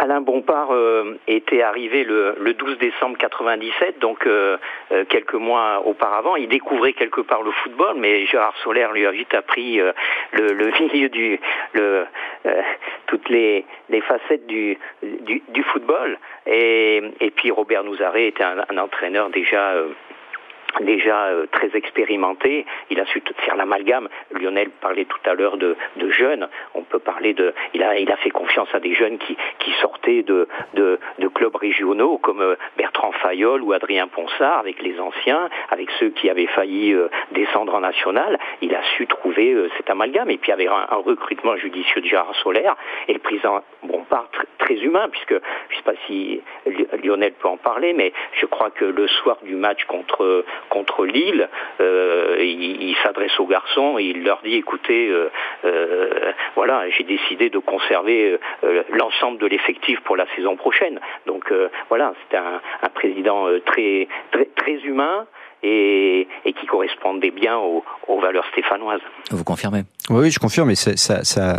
Alain 0.08 0.22
Bompard 0.22 0.70
euh, 0.72 1.20
était 1.28 1.62
arrivé 1.62 2.06
le, 2.06 2.38
le, 2.40 2.54
12 2.54 2.78
décembre 2.78 3.18
97, 3.18 4.00
donc 4.00 4.26
euh, 4.26 4.56
euh, 4.94 5.04
quelques 5.04 5.34
mois 5.34 5.86
auparavant. 5.86 6.38
Il 6.38 6.48
découvrait 6.48 6.94
quelque 6.94 7.20
part 7.20 7.44
le 7.44 7.52
football, 7.52 7.98
mais 7.98 8.26
Gérard 8.26 8.56
Soler 8.64 8.88
lui 8.94 9.06
a 9.06 9.12
vite 9.12 9.34
appris 9.34 9.76
le, 9.80 9.94
le, 10.32 10.72
milieu 10.94 11.10
du, 11.10 11.38
le, 11.74 12.06
toutes 13.08 13.28
les, 13.28 13.66
les 13.90 14.00
facettes 14.00 14.48
du, 14.48 14.78
du, 15.04 15.44
du, 15.50 15.64
football. 15.64 16.18
Et, 16.46 17.02
et 17.20 17.32
puis 17.32 17.52
Robert 17.52 17.84
Nouzaré 17.84 18.28
était 18.28 18.46
un, 18.46 18.64
un 18.70 18.78
entraîneur 18.78 19.30
déjà 19.30 19.74
déjà 20.84 21.26
euh, 21.28 21.46
très 21.52 21.76
expérimenté. 21.76 22.66
Il 22.90 23.00
a 23.00 23.06
su 23.06 23.22
faire 23.38 23.56
l'amalgame. 23.56 24.08
Lionel 24.32 24.70
parlait 24.82 25.06
tout 25.06 25.30
à 25.30 25.34
l'heure 25.34 25.58
de, 25.58 25.76
de, 25.98 26.10
jeunes. 26.10 26.48
On 26.74 26.84
peut 26.84 27.00
parler 27.00 27.34
de. 27.34 27.54
Il 27.74 27.84
a, 27.84 27.98
il 27.98 28.12
a 28.12 28.18
fait 28.18 28.30
confiance 28.30 28.70
à 28.74 28.80
des 28.80 28.94
jeunes 28.94 29.18
qui, 29.18 29.38
qui 29.60 29.72
sortaient 29.82 30.24
de, 30.24 30.48
de, 30.74 31.00
de 31.20 31.28
clubs 31.28 31.56
régionaux 31.56 32.18
comme 32.18 32.42
euh, 32.42 32.56
Bertrand 32.78 33.12
Fayol 33.12 33.62
ou 33.62 33.74
Adrien 33.74 34.08
Ponsard, 34.08 34.60
avec 34.60 34.82
les 34.82 35.00
anciens, 35.00 35.50
avec 35.70 35.90
ceux 36.00 36.10
qui 36.10 36.30
avaient 36.30 36.48
failli 36.48 36.94
euh, 36.94 37.10
descendre 37.32 37.76
en 37.76 37.82
national. 37.82 38.40
Il 38.62 38.76
a 38.76 38.84
su 38.96 39.08
trouver 39.08 39.56
cet 39.78 39.90
amalgame. 39.90 40.30
Et 40.30 40.38
puis 40.38 40.52
avec 40.52 40.68
un, 40.68 40.88
un, 40.90 40.96
recrutement 40.98 41.56
judicieux 41.58 42.02
de 42.02 42.08
Gérard 42.08 42.36
Solaire 42.44 42.76
et 43.08 43.14
le 43.14 43.20
président 43.20 43.62
Bompard 43.84 44.30
très, 44.32 44.48
très 44.58 44.76
humain, 44.76 45.08
puisque 45.10 45.32
je 45.32 45.36
ne 45.36 45.78
sais 45.78 45.84
pas 45.84 45.94
si 46.08 46.42
Lionel 47.04 47.34
peut 47.34 47.48
en 47.48 47.58
parler, 47.58 47.94
mais 47.94 48.14
je 48.34 48.46
crois 48.46 48.70
que 48.72 48.86
le 48.86 49.08
soir 49.08 49.38
du 49.44 49.56
match 49.56 49.86
contre 49.86 50.46
contre 50.70 51.06
Lille, 51.06 51.50
euh, 51.82 52.38
il, 52.40 52.96
s'adresse 53.04 53.40
aux 53.40 53.46
garçons 53.46 53.98
et 54.00 54.04
il 54.04 54.24
leur 54.24 54.42
dit 54.44 54.56
écoutez, 54.56 55.08
euh, 55.10 55.30
euh, 55.66 56.32
voilà, 56.56 56.90
j'ai 56.90 57.04
décidé 57.04 57.50
de 57.50 57.60
conserver 57.60 58.38
l'ensemble 58.92 59.38
de 59.38 59.48
l'effectif 59.48 60.00
pour 60.02 60.18
la 60.18 60.26
saison 60.36 60.56
prochaine. 60.56 61.00
Donc 61.26 61.52
voilà, 61.90 62.14
c'est 62.30 62.38
un, 62.38 62.62
un, 62.82 62.90
président 62.90 63.48
très, 63.66 64.08
très, 64.32 64.46
très 64.56 64.74
humain 64.84 65.28
et, 65.64 66.28
et 66.46 66.54
qui 66.54 66.66
correspondait 66.68 67.32
bien 67.32 67.58
aux, 67.58 67.84
aux, 68.08 68.22
valeurs 68.22 68.46
stéphanoises. 68.52 69.02
Vous 69.32 69.44
confirmez? 69.44 69.84
Oui, 70.10 70.32
je 70.32 70.40
confirme, 70.40 70.70
mais 70.70 70.76
ça, 70.76 70.96
ça, 70.96 71.24
ça, 71.24 71.58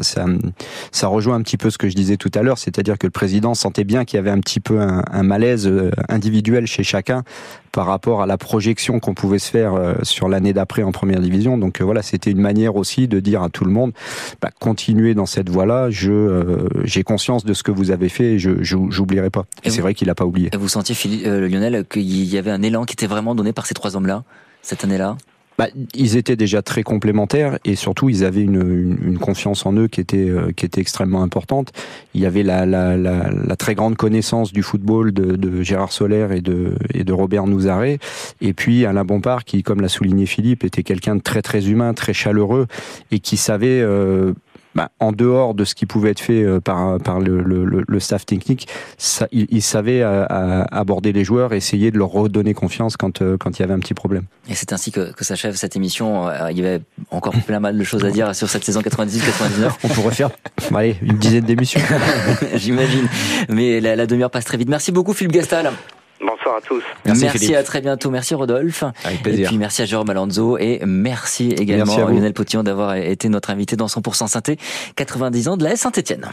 ça, 0.93 1.09
rejoint 1.09 1.35
un 1.35 1.43
petit 1.43 1.57
peu 1.57 1.69
ce 1.69 1.79
que 1.79 1.89
je 1.89 1.95
disais 1.95 2.17
tout 2.17 2.31
à 2.35 2.43
l'heure, 2.43 2.59
c'est-à-dire 2.59 2.97
que 2.97 3.07
le 3.07 3.11
président 3.11 3.55
sentait 3.55 3.85
bien 3.85 4.05
qu'il 4.05 4.17
y 4.17 4.21
avait 4.21 4.31
un 4.31 4.41
petit 4.41 4.61
peu 4.61 4.81
un, 4.81 5.03
un 5.11 5.23
malaise 5.23 5.67
euh, 5.67 5.91
individuel 6.09 6.67
chez 6.67 6.83
chacun 6.83 7.25
par 7.73 7.87
rapport 7.87 8.23
à 8.23 8.27
la 8.27 8.39
projection 8.39 8.99
qu'on 9.01 9.15
pouvait 9.15 9.39
se 9.39 9.51
faire 9.51 9.75
euh, 9.75 9.95
sur 10.03 10.29
l'année 10.29 10.53
d'après 10.53 10.83
en 10.83 10.93
première 10.93 11.21
division. 11.21 11.59
Donc 11.59 11.81
euh, 11.81 11.85
voilà, 11.85 12.03
c'était 12.03 12.31
une 12.31 12.41
manière 12.41 12.77
aussi 12.77 13.09
de 13.09 13.21
dire 13.21 13.43
à 13.43 13.51
tout 13.51 13.65
le 13.65 13.71
monde, 13.71 13.93
bah, 14.41 14.51
continuez 14.59 15.15
dans 15.15 15.27
cette 15.27 15.51
voie-là. 15.51 15.91
Je 15.91 16.67
j'ai 16.85 17.03
conscience 17.03 17.45
de 17.45 17.53
ce 17.53 17.63
que 17.63 17.71
vous 17.71 17.91
avez 17.91 18.09
fait, 18.09 18.35
et 18.35 18.39
je 18.39 18.51
j'oublierai 18.63 19.31
pas. 19.31 19.45
Et, 19.65 19.71
c'est 19.71 19.83
vrai 19.83 19.95
qu'il 19.95 20.09
n'a 20.09 20.15
pas 20.15 20.25
oublié. 20.25 20.51
Et 20.53 20.57
vous 20.57 20.69
sentiez, 20.69 20.95
Philippe, 20.95 21.27
Lionel, 21.27 21.85
qu'il 21.89 22.25
y 22.25 22.39
avait 22.39 22.51
un 22.51 22.63
élan 22.63 22.85
qui 22.85 22.95
était 22.95 23.07
vraiment 23.07 23.35
donné 23.35 23.53
par 23.53 23.67
ces 23.67 23.75
trois 23.75 23.88
hommes-là 23.97 24.25
cette 24.63 24.85
année-là 24.85 25.17
bah, 25.59 25.67
ils 25.93 26.17
étaient 26.17 26.37
déjà 26.37 26.63
très 26.63 26.85
complémentaires 26.85 27.59
et 27.65 27.75
surtout 27.75 28.09
ils 28.09 28.25
avaient 28.25 28.43
une, 28.43 29.19
confiance 29.21 29.67
en 29.67 29.73
eux 29.73 29.89
qui 29.89 30.01
était 30.01 30.31
euh, 30.31 30.53
qui 30.53 30.65
était 30.65 30.81
extrêmement 30.81 31.21
importante. 31.21 31.73
Il 32.15 32.21
y 32.21 32.27
avait 32.27 32.45
la, 32.45 33.57
très 33.59 33.75
grande 33.75 33.97
connaissance 33.97 34.53
du 34.53 34.63
football 34.63 35.13
de, 35.13 35.63
Gérard 35.63 35.91
Soler 35.91 36.29
et 36.37 36.41
de 36.41 36.75
de 36.95 37.13
Robert 37.13 37.49
Nouzaré 37.49 37.99
et 38.41 38.53
puis 38.53 38.87
Alain 38.87 39.05
Bompard 39.05 39.45
qui, 39.45 39.65
comme 39.65 39.81
l'a 39.81 39.89
souligné 39.89 40.27
Philippe, 40.27 40.63
était 40.63 40.85
quelqu'un 40.85 41.17
de 41.17 41.23
très 41.23 41.43
très 41.43 41.69
humain, 41.69 41.93
très 41.93 42.13
chaleureux 42.13 42.69
et 43.11 43.19
qui 43.19 43.37
savait 43.37 43.81
euh, 43.81 44.35
bah, 44.75 44.91
en 45.01 45.13
dehors 45.13 45.55
de 45.55 45.65
ce 45.65 45.75
qui 45.75 45.87
pouvait 45.87 46.11
être 46.11 46.21
fait 46.21 46.43
euh, 46.43 46.61
par, 46.61 46.99
par 46.99 47.21
le, 47.21 47.43
le, 47.43 47.85
le 47.87 48.01
staff 48.01 48.27
technique, 48.27 48.69
ça, 48.97 49.27
il, 49.33 49.47
il, 49.51 49.63
savait 49.63 50.03
euh, 50.03 50.25
aborder 50.71 51.13
les 51.13 51.25
joueurs, 51.25 51.53
essayer 51.53 51.91
de 51.91 51.99
leur 51.99 52.11
redonner 52.11 52.55
confiance 52.55 52.97
quand, 52.97 53.23
euh, 53.23 53.37
quand 53.37 53.59
il 53.59 53.63
y 53.63 53.65
avait 53.65 53.75
un 53.75 53.79
petit 53.79 53.95
problème. 53.95 54.25
Et 54.49 54.55
c'est 54.55 54.73
ainsi 54.73 54.93
que, 54.93 55.13
que 55.13 55.25
s'achève 55.25 55.57
cette 55.57 55.77
émission. 55.77 56.29
Il 56.51 56.59
y 56.59 56.65
avait 56.65 56.81
encore 57.11 57.35
plein 57.47 57.61
mal 57.61 57.77
de 57.77 57.85
choses 57.85 58.05
à 58.05 58.11
dire 58.11 58.35
sur 58.35 58.49
cette 58.49 58.65
saison 58.65 58.81
98-99. 58.81 59.73
On 59.85 59.89
pourrait 59.89 60.15
faire 60.15 60.31
allez, 60.75 60.97
une 61.03 61.19
dizaine 61.19 61.45
d'émissions. 61.45 61.81
J'imagine. 62.55 63.09
Mais 63.49 63.81
la, 63.81 63.97
la 63.97 64.07
demi-heure 64.07 64.31
passe 64.31 64.45
très 64.45 64.59
vite. 64.59 64.69
Merci 64.69 64.93
beaucoup 64.93 65.13
Philippe 65.13 65.33
Gastal. 65.33 65.73
Bonsoir 66.21 66.57
à 66.57 66.61
tous. 66.61 66.83
Merci, 67.05 67.55
à 67.55 67.63
très 67.63 67.81
bientôt. 67.81 68.11
Merci 68.11 68.35
Rodolphe. 68.35 68.85
Avec 69.05 69.23
plaisir. 69.23 69.45
Et 69.45 69.49
puis 69.49 69.59
merci 69.59 69.83
à 69.83 69.85
Jérôme 69.85 70.11
Alonso 70.11 70.59
et 70.59 70.81
merci 70.85 71.51
également 71.51 71.97
à, 71.97 72.11
Lionel 72.11 72.33
Potillon 72.33 72.63
d'avoir 72.63 72.97
été 72.97 73.29
notre 73.29 73.51
invité 73.51 73.77
dans 73.77 73.87
100% 73.87 74.27
Synthé 74.27 74.59
90 74.97 75.49
ans 75.49 75.57
de 75.57 75.65
la 75.65 75.73
S 75.73 75.81
Saint-Etienne. 75.81 76.29